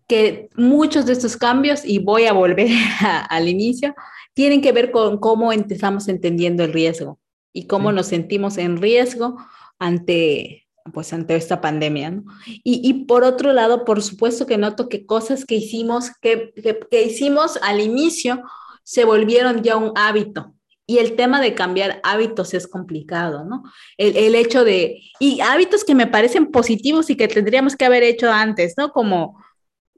[0.08, 2.70] que muchos de estos cambios, y voy a volver
[3.30, 3.96] al inicio,
[4.34, 7.20] tienen que ver con cómo empezamos entendiendo el riesgo
[7.54, 9.38] y cómo nos sentimos en riesgo
[9.78, 10.61] ante,
[10.94, 12.12] pues, ante esta pandemia.
[12.12, 12.24] ¿no?
[12.46, 16.54] Y, y, por otro lado, por supuesto que noto que cosas que hicimos, que,
[16.90, 18.44] que, hicimos al inicio
[18.84, 20.56] se volvieron ya un hábito.
[20.88, 23.64] Y el tema de cambiar hábitos es complicado, ¿no?
[23.98, 28.04] El, el, hecho de, y hábitos que me parecen positivos y que tendríamos que haber
[28.04, 28.92] hecho antes, ¿no?
[28.92, 29.42] Como...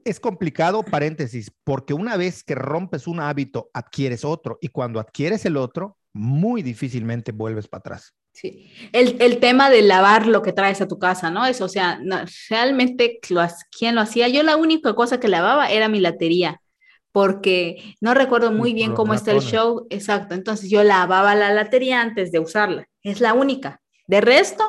[0.04, 5.44] Es complicado, paréntesis, porque una vez que rompes un hábito, adquieres otro, y cuando adquieres
[5.46, 8.14] el otro, muy difícilmente vuelves para atrás.
[8.34, 11.46] Sí, el, el, tema de lavar lo que traes a tu casa, ¿no?
[11.46, 12.00] Eso, o sea,
[12.50, 14.26] realmente, ¿quién lo hacía?
[14.26, 16.60] Yo la única cosa que lavaba era mi latería,
[17.12, 22.00] porque no recuerdo muy bien cómo está el show, exacto, entonces yo lavaba la latería
[22.00, 23.80] antes de usarla, es la única.
[24.08, 24.64] De resto,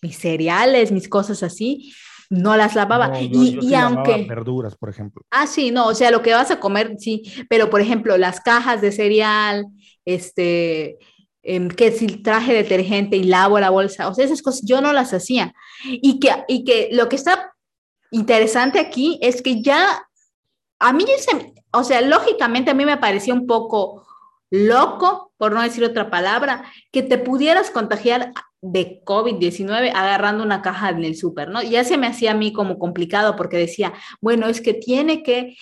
[0.00, 1.92] mis cereales, mis cosas así,
[2.30, 3.20] no las lavaba.
[3.20, 4.24] y, y aunque...
[4.24, 5.22] verduras, por ejemplo.
[5.32, 8.40] Ah, sí, no, o sea, lo que vas a comer, sí, pero por ejemplo, las
[8.40, 9.66] cajas de cereal,
[10.04, 10.98] este,
[11.44, 14.92] em, que si traje detergente y lavo la bolsa, o sea, esas cosas yo no
[14.92, 15.54] las hacía.
[15.84, 17.52] Y que, y que lo que está
[18.10, 20.08] interesante aquí es que ya,
[20.78, 21.04] a mí,
[21.72, 24.06] o sea, lógicamente a mí me parecía un poco
[24.50, 30.88] loco, por no decir otra palabra, que te pudieras contagiar de COVID-19 agarrando una caja
[30.88, 31.62] en el súper, ¿no?
[31.62, 33.92] Ya se me hacía a mí como complicado porque decía,
[34.22, 35.56] bueno, es que tiene que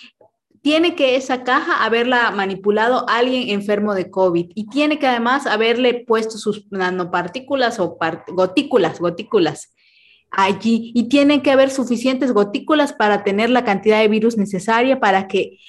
[0.63, 6.05] tiene que esa caja haberla manipulado alguien enfermo de COVID y tiene que además haberle
[6.07, 7.97] puesto sus nanopartículas o
[8.29, 9.73] gotículas, gotículas
[10.31, 15.27] allí y tienen que haber suficientes gotículas para tener la cantidad de virus necesaria para
[15.27, 15.59] que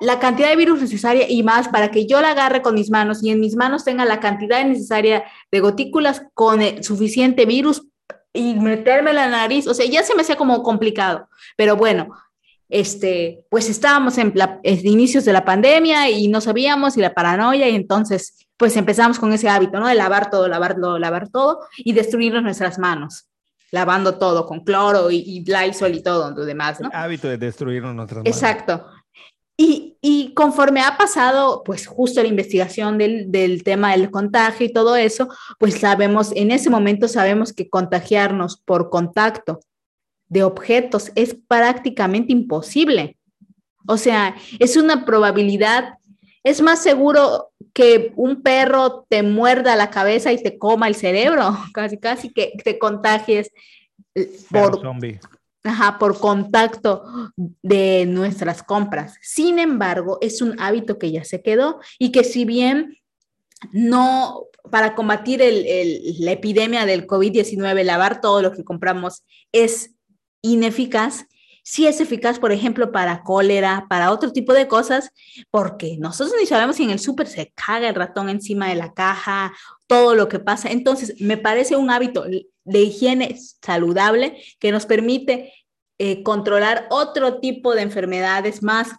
[0.00, 3.22] la cantidad de virus necesaria y más para que yo la agarre con mis manos
[3.22, 7.86] y en mis manos tenga la cantidad necesaria de gotículas con suficiente virus
[8.32, 12.08] y meterme la nariz, o sea, ya se me hacía como complicado, pero bueno,
[12.74, 17.76] este, pues estábamos en, inicios de la pandemia y no sabíamos y la paranoia y
[17.76, 19.86] entonces pues empezamos con ese hábito, ¿no?
[19.86, 23.28] De lavar todo, lavar todo, lavar todo y destruirnos nuestras manos
[23.70, 26.88] lavando todo con cloro y, y Lysol y todo lo demás, ¿no?
[26.90, 28.36] El hábito de destruirnos nuestras manos.
[28.36, 28.86] Exacto.
[29.56, 34.72] Y, y, conforme ha pasado, pues justo la investigación del, del, tema del contagio y
[34.72, 35.28] todo eso,
[35.60, 39.60] pues sabemos, en ese momento sabemos que contagiarnos por contacto
[40.34, 43.16] de objetos es prácticamente imposible.
[43.86, 45.94] O sea, es una probabilidad,
[46.42, 51.56] es más seguro que un perro te muerda la cabeza y te coma el cerebro,
[51.72, 53.52] casi, casi que te contagies
[54.16, 54.82] eh, por,
[55.62, 57.04] ajá, por contacto
[57.62, 59.16] de nuestras compras.
[59.22, 62.98] Sin embargo, es un hábito que ya se quedó y que si bien
[63.70, 69.22] no, para combatir el, la epidemia del COVID-19, lavar todo lo que compramos
[69.52, 69.93] es
[70.44, 71.26] ineficaz,
[71.62, 75.10] sí es eficaz, por ejemplo, para cólera, para otro tipo de cosas,
[75.50, 78.92] porque nosotros ni sabemos si en el súper se caga el ratón encima de la
[78.92, 79.54] caja,
[79.86, 80.70] todo lo que pasa.
[80.70, 82.24] Entonces, me parece un hábito
[82.64, 85.52] de higiene saludable que nos permite
[85.98, 88.90] eh, controlar otro tipo de enfermedades más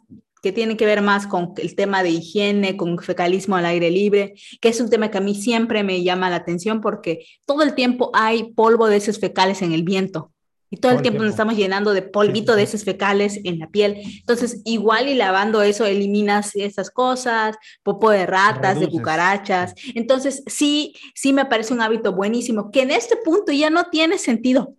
[0.41, 4.35] que tienen que ver más con el tema de higiene, con fecalismo al aire libre,
[4.61, 7.73] que es un tema que a mí siempre me llama la atención porque todo el
[7.73, 10.34] tiempo hay polvo de esos fecales en el viento.
[10.75, 14.01] Y todo, el tiempo, nos estamos llenando de polvito de esos fecales en la piel.
[14.19, 19.73] Entonces, igual y lavando eso, eliminas esas cosas, popo de ratas, de cucarachas.
[19.93, 24.17] Entonces, sí, sí me parece un hábito buenísimo, que en este punto ya no tiene
[24.17, 24.75] sentido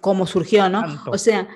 [0.00, 0.82] como surgió, ¿no?
[1.06, 1.48] O sea,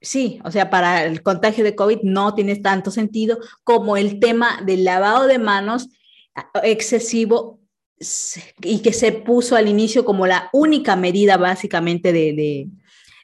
[0.00, 4.60] sí, o sea, para el contagio de COVID no tiene tanto sentido como el tema
[4.64, 5.88] del lavado de manos
[6.62, 7.60] excesivo
[8.62, 12.68] y que se puso al inicio como la única medida básicamente de,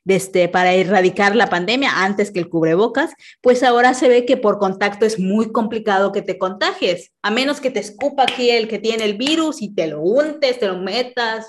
[0.07, 4.59] este, para erradicar la pandemia antes que el cubrebocas, pues ahora se ve que por
[4.59, 8.79] contacto es muy complicado que te contagies, a menos que te escupa aquí el que
[8.79, 11.47] tiene el virus y te lo untes, te lo metas,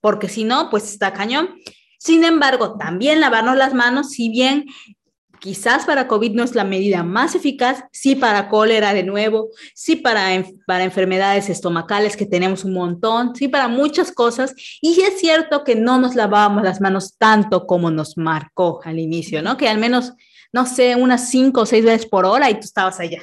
[0.00, 1.50] porque si no, pues está cañón.
[1.98, 4.66] Sin embargo, también lavarnos las manos, si bien
[5.44, 9.94] Quizás para COVID no es la medida más eficaz, sí para cólera de nuevo, sí
[9.94, 14.54] para, para enfermedades estomacales que tenemos un montón, sí para muchas cosas.
[14.80, 19.42] Y es cierto que no nos lavábamos las manos tanto como nos marcó al inicio,
[19.42, 19.58] ¿no?
[19.58, 20.14] Que al menos,
[20.50, 23.20] no sé, unas cinco o seis veces por hora y tú estabas allá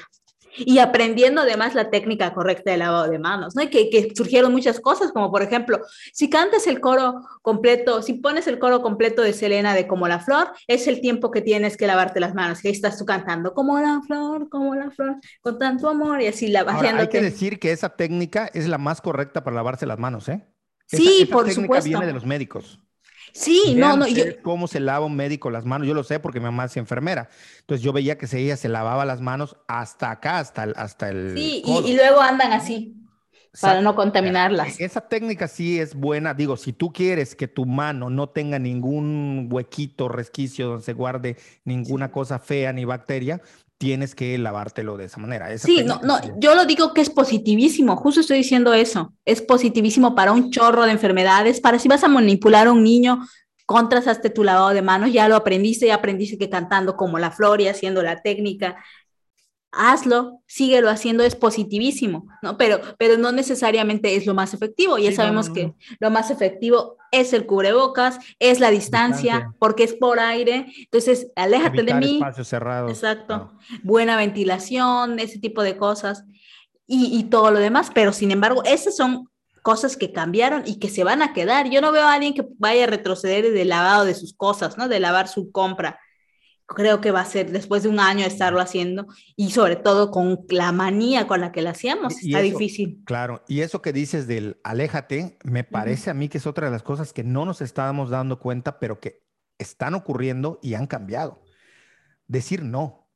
[0.58, 3.64] y aprendiendo además la técnica correcta de lavado de manos, ¿no?
[3.64, 5.82] Y que, que, surgieron muchas cosas, como por ejemplo,
[6.14, 10.20] si cantas el coro completo, si pones el coro completo de Selena de Como la
[10.20, 13.54] Flor, es el tiempo que tienes que lavarte las manos, y ahí estás tú cantando
[13.54, 17.22] Como la Flor, como la Flor, con tanto amor, y así la vas Hay que
[17.22, 20.45] decir que esa técnica es la más correcta para lavarse las manos, ¿eh?
[20.88, 21.89] sí, por supuesto.
[21.89, 22.80] viene de los médicos.
[23.34, 24.08] Sí, no, no.
[24.08, 24.24] Yo...
[24.42, 25.88] ¿Cómo se lava un médico las manos?
[25.88, 27.30] Yo lo sé porque mi mamá es enfermera.
[27.62, 30.74] Entonces yo veía que ella se lavaba las manos hasta acá, hasta el.
[30.76, 32.98] Hasta el sí, y, luego andan así
[33.60, 34.80] para no contaminarlas.
[34.80, 36.34] Esa técnica sí es buena.
[36.34, 41.38] Digo, si tú quieres que tu mano no tenga ningún huequito, resquicio donde se guarde
[41.66, 43.42] ninguna cosa fea ni bacteria,
[43.82, 45.58] tienes que lavártelo de esa manera.
[45.58, 50.14] sí, no, no, yo lo digo que es positivísimo, justo estoy diciendo eso, es positivísimo
[50.14, 53.22] para un chorro de enfermedades, para si vas a manipular a un niño,
[53.66, 57.60] contrasaste tu lavado de manos, ya lo aprendiste, ya aprendiste que cantando como la flor
[57.60, 58.76] y haciendo la técnica,
[59.72, 62.57] hazlo, síguelo haciendo, es positivísimo, ¿no?
[62.57, 64.97] Pero, pero no necesariamente es lo más efectivo.
[64.97, 70.19] Ya sabemos que lo más efectivo es el cubrebocas, es la distancia, porque es por
[70.19, 70.67] aire.
[70.78, 72.15] Entonces, aléjate de mí.
[72.15, 72.89] Espacio cerrado.
[72.89, 73.53] Exacto.
[73.84, 76.26] Buena ventilación, ese tipo de cosas
[76.86, 77.91] y, y todo lo demás.
[77.93, 79.30] Pero, sin embargo, esas son
[79.61, 81.69] cosas que cambiaron y que se van a quedar.
[81.69, 84.89] Yo no veo a alguien que vaya a retroceder del lavado de sus cosas, ¿no?
[84.89, 85.99] De lavar su compra
[86.74, 90.45] creo que va a ser después de un año estarlo haciendo y sobre todo con
[90.49, 93.01] la manía con la que lo hacíamos, está difícil.
[93.05, 96.72] Claro, y eso que dices del aléjate, me parece a mí que es otra de
[96.72, 99.22] las cosas que no nos estábamos dando cuenta, pero que
[99.57, 101.41] están ocurriendo y han cambiado.
[102.28, 103.07] Decir no.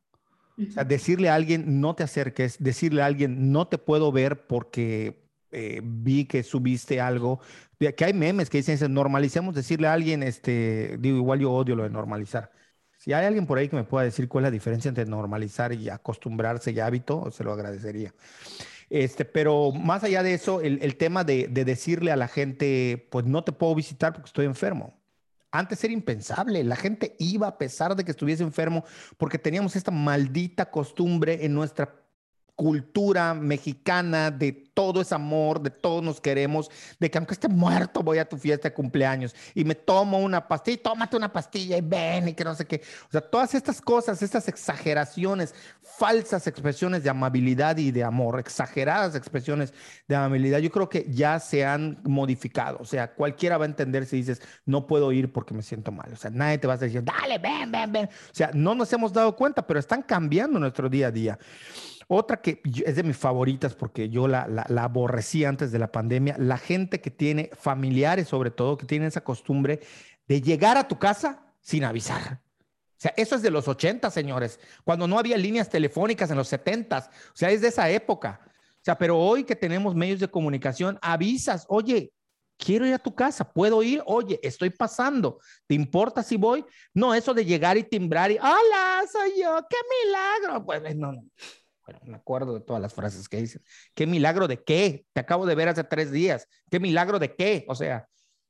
[0.58, 4.48] O sea, decirle a alguien no te acerques, decirle a alguien no te puedo ver
[4.48, 7.40] porque eh, vi que subiste algo.
[7.78, 11.84] Que hay memes que dicen, normalicemos decirle a alguien, este, digo, igual yo odio lo
[11.84, 12.52] de normalizar
[13.06, 15.72] si hay alguien por ahí que me pueda decir cuál es la diferencia entre normalizar
[15.72, 18.16] y acostumbrarse y hábito, se lo agradecería.
[18.90, 23.44] Este, pero más allá de eso, el, tema de, decirle a la gente, pues no
[23.44, 25.00] te puedo visitar porque estoy enfermo.
[25.52, 26.64] Antes era impensable.
[26.64, 28.84] La gente iba a pesar de que estuviese enfermo
[29.18, 32.05] porque teníamos esta maldita costumbre en nuestra
[32.56, 38.04] cultura mexicana de todo es amor, de todos nos queremos, de que aunque esté muerto
[38.04, 41.82] voy a tu fiesta de cumpleaños y me tomo una pastilla, tómate una pastilla y
[41.82, 42.82] ven y que no sé qué.
[43.08, 49.16] O sea, todas estas cosas, estas exageraciones, falsas expresiones de amabilidad y de amor, exageradas
[49.16, 49.74] expresiones
[50.08, 52.78] de amabilidad, yo creo que ya se han modificado.
[52.82, 56.12] O sea, cualquiera va a entender si dices, no puedo ir porque me siento mal.
[56.12, 58.06] O sea, nadie te va a decir, dale, ven, ven, ven.
[58.06, 61.40] O sea, no nos hemos dado cuenta, pero están cambiando nuestro día a día.
[62.08, 66.36] Otra que es de mis favoritas porque yo la, la, aborrecí antes de la pandemia,
[66.38, 69.80] la gente que tiene familiares sobre todo, que tienen esa costumbre
[70.28, 72.42] de llegar a tu casa sin avisar.
[72.98, 76.48] O sea, eso es de los 80, señores, cuando no había líneas telefónicas en los
[76.48, 76.98] 70.
[77.00, 78.40] O sea, es de esa época.
[78.44, 82.14] O sea, pero hoy que tenemos medios de comunicación, avisas, oye,
[82.58, 86.64] quiero ir a tu casa, puedo ir, oye, estoy pasando, ¿te importa si voy?
[86.94, 90.66] No, eso de llegar y timbrar y, hola, soy yo, qué milagro.
[90.66, 91.24] Pues no, no.
[91.86, 93.62] Bueno, me acuerdo de todas las frases que dicen.
[93.94, 95.06] ¿Qué milagro de qué?
[95.14, 96.48] Te acabo de ver hace tres días.
[96.72, 97.66] ¿Qué milagro de qué?
[97.68, 98.08] O sea,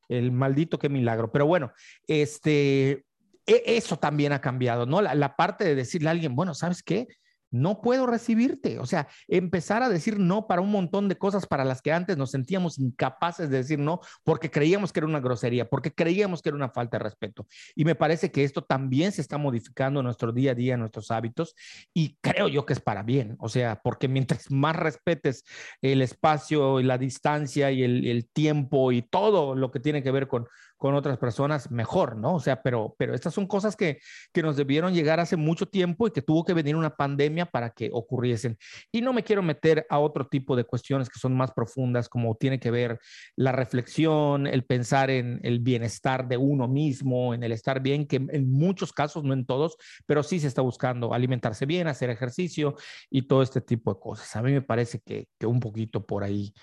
[0.08, 1.32] el maldito qué milagro.
[1.32, 1.74] Pero bueno,
[2.08, 3.06] este,
[3.46, 5.02] e, eso también ha cambiado, ¿no?
[5.02, 7.08] La, la parte de decirle a alguien, bueno, ¿sabes qué?
[7.56, 8.80] No puedo recibirte.
[8.80, 12.18] O sea, empezar a decir no para un montón de cosas para las que antes
[12.18, 16.50] nos sentíamos incapaces de decir no porque creíamos que era una grosería, porque creíamos que
[16.50, 17.48] era una falta de respeto.
[17.76, 20.82] Y me parece que esto también se está modificando en nuestro día a día, en
[20.82, 21.56] nuestros hábitos,
[21.94, 23.36] y creo yo que es para bien.
[23.40, 25.44] O sea, porque mientras más respetes
[25.82, 30.12] el espacio y la distancia y el, el tiempo y todo lo que tiene que
[30.12, 30.48] ver con,
[30.78, 32.36] con otras personas, mejor, ¿no?
[32.36, 34.00] O sea, pero, pero estas son cosas que,
[34.34, 37.70] que nos debieron llegar hace mucho tiempo y que tuvo que venir una pandemia para
[37.70, 38.58] que ocurriesen.
[38.92, 42.36] Y no me quiero meter a otro tipo de cuestiones que son más profundas, como
[42.36, 43.00] tiene que ver
[43.36, 48.18] la reflexión, el pensar en el bienestar de uno mismo, en el estar bien, que
[48.18, 52.76] en muchos casos, no en todos, pero sí se está buscando alimentarse bien, hacer ejercicio
[53.10, 54.36] y todo este tipo de cosas.
[54.36, 56.54] A mí me parece que, que un poquito por ahí.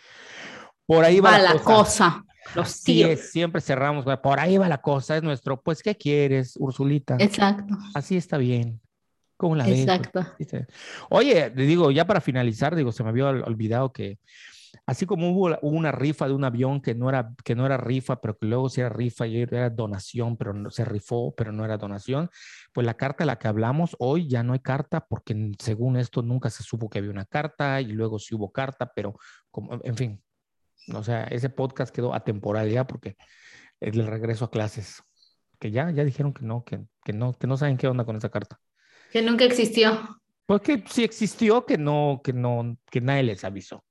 [0.92, 2.22] Por ahí va, la, cosa.
[2.54, 7.16] Los siempre cerramos, por ahí va la cosa, es nuestro, pues, ¿qué quieres, Ursulita?
[7.18, 7.78] Exacto.
[7.94, 8.78] Así está bien.
[9.38, 10.24] ¿Cómo la Exacto.
[11.08, 14.18] Oye, digo, ya para finalizar, digo, se me había olvidado que
[14.84, 18.20] así como hubo una rifa de un avión que no era, que no era rifa,
[18.20, 21.64] pero que luego sí era rifa y era donación, pero no, se rifó, pero no
[21.64, 22.30] era donación,
[22.72, 26.22] pues la carta de la que hablamos hoy ya no hay carta porque según esto
[26.22, 29.16] nunca se supo que había una carta y luego sí hubo carta, pero
[29.50, 30.22] como, en fin,
[30.94, 33.16] o sea, ese podcast quedó atemporal ya porque
[33.80, 35.02] es el regreso a clases.
[35.58, 38.16] Que ya, ya dijeron que no, que, que no, que no saben qué onda con
[38.16, 38.60] esa carta.
[39.12, 40.20] Que nunca existió.
[40.46, 43.84] Pues que sí existió, que no, que no, que nadie les avisó.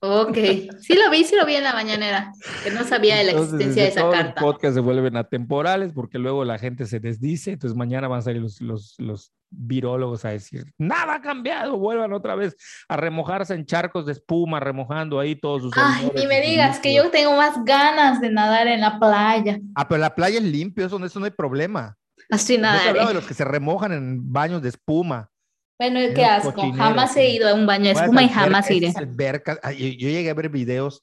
[0.00, 0.36] Ok,
[0.80, 2.32] sí lo vi, sí lo vi en la mañanera,
[2.62, 4.40] que no sabía de la existencia de esa todos carta.
[4.40, 8.22] Los podcasts se vuelven atemporales porque luego la gente se desdice, entonces mañana van a
[8.22, 12.56] salir los, los, los virólogos a decir, nada ha cambiado, vuelvan otra vez
[12.88, 15.72] a remojarse en charcos de espuma, remojando ahí todos sus...
[15.76, 19.58] Ay, ni me digas que yo tengo más ganas de nadar en la playa.
[19.74, 21.96] Ah, pero la playa es limpio, eso, eso no hay problema.
[22.30, 22.92] Así nada.
[22.92, 25.30] Yo de los que se remojan en baños de espuma.
[25.78, 26.72] Bueno, qué asco.
[26.72, 28.92] Jamás he ido a un baño de espuma y jamás iré.
[28.92, 31.02] yo llegué a ver videos,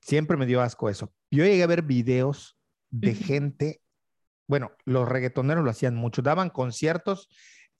[0.00, 1.12] siempre me dio asco eso.
[1.30, 2.58] Yo llegué a ver videos
[2.90, 3.80] de gente,
[4.46, 7.28] bueno, los reggaetoneros lo hacían mucho, daban conciertos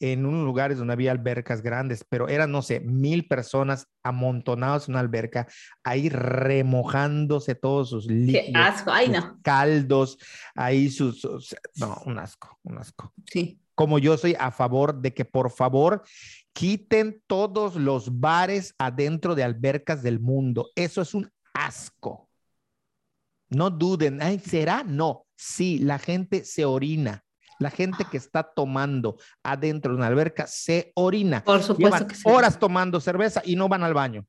[0.01, 4.95] en unos lugares donde había albercas grandes, pero eran, no sé, mil personas amontonados en
[4.95, 5.47] una alberca,
[5.84, 8.82] ahí remojándose todos sus líquidos.
[8.86, 9.38] Ay no.
[9.43, 10.16] Caldos,
[10.55, 11.22] ahí sus,
[11.76, 13.12] no, un asco, un asco.
[13.26, 13.61] Sí.
[13.81, 16.03] Como yo soy a favor de que por favor
[16.53, 20.68] quiten todos los bares adentro de albercas del mundo.
[20.74, 22.28] Eso es un asco.
[23.49, 24.85] No duden, ay, ¿será?
[24.85, 27.24] No, sí, la gente se orina
[27.59, 31.43] la gente que está tomando adentro de una alberca se orina.
[31.43, 32.22] Por supuesto que sí.
[32.24, 34.26] Horas tomando cerveza y no van al baño.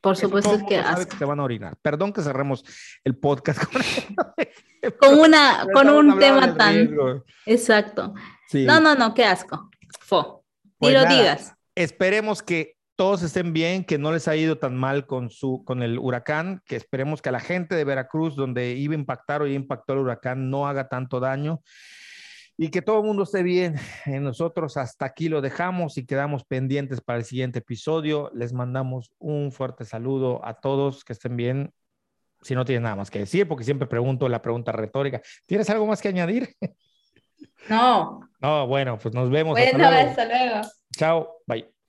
[0.00, 1.76] Por supuesto que, que se van a orinar.
[1.82, 2.64] Perdón que cerremos
[3.04, 3.82] el podcast con,
[5.18, 7.22] una, con un tema tan.
[7.46, 8.14] Exacto.
[8.52, 9.70] No, no, no, qué asco.
[10.00, 10.44] Fo.
[10.78, 11.54] Pues lo digas.
[11.74, 15.82] Esperemos que todos estén bien, que no les ha ido tan mal con, su, con
[15.82, 19.46] el huracán, que esperemos que a la gente de Veracruz, donde iba a impactar o
[19.46, 21.62] ya impactó el huracán, no haga tanto daño
[22.62, 23.76] y que todo el mundo esté bien.
[24.04, 28.30] Eh, nosotros hasta aquí lo dejamos y quedamos pendientes para el siguiente episodio.
[28.34, 31.72] Les mandamos un fuerte saludo a todos, que estén bien.
[32.42, 35.20] Si no tienen nada más que decir, porque siempre pregunto la pregunta retórica.
[35.46, 36.54] ¿Tienes algo más que añadir?
[37.68, 38.20] No.
[38.40, 39.58] No, bueno, pues nos vemos.
[39.58, 40.66] hasta luego.
[40.96, 41.79] Chao, bye.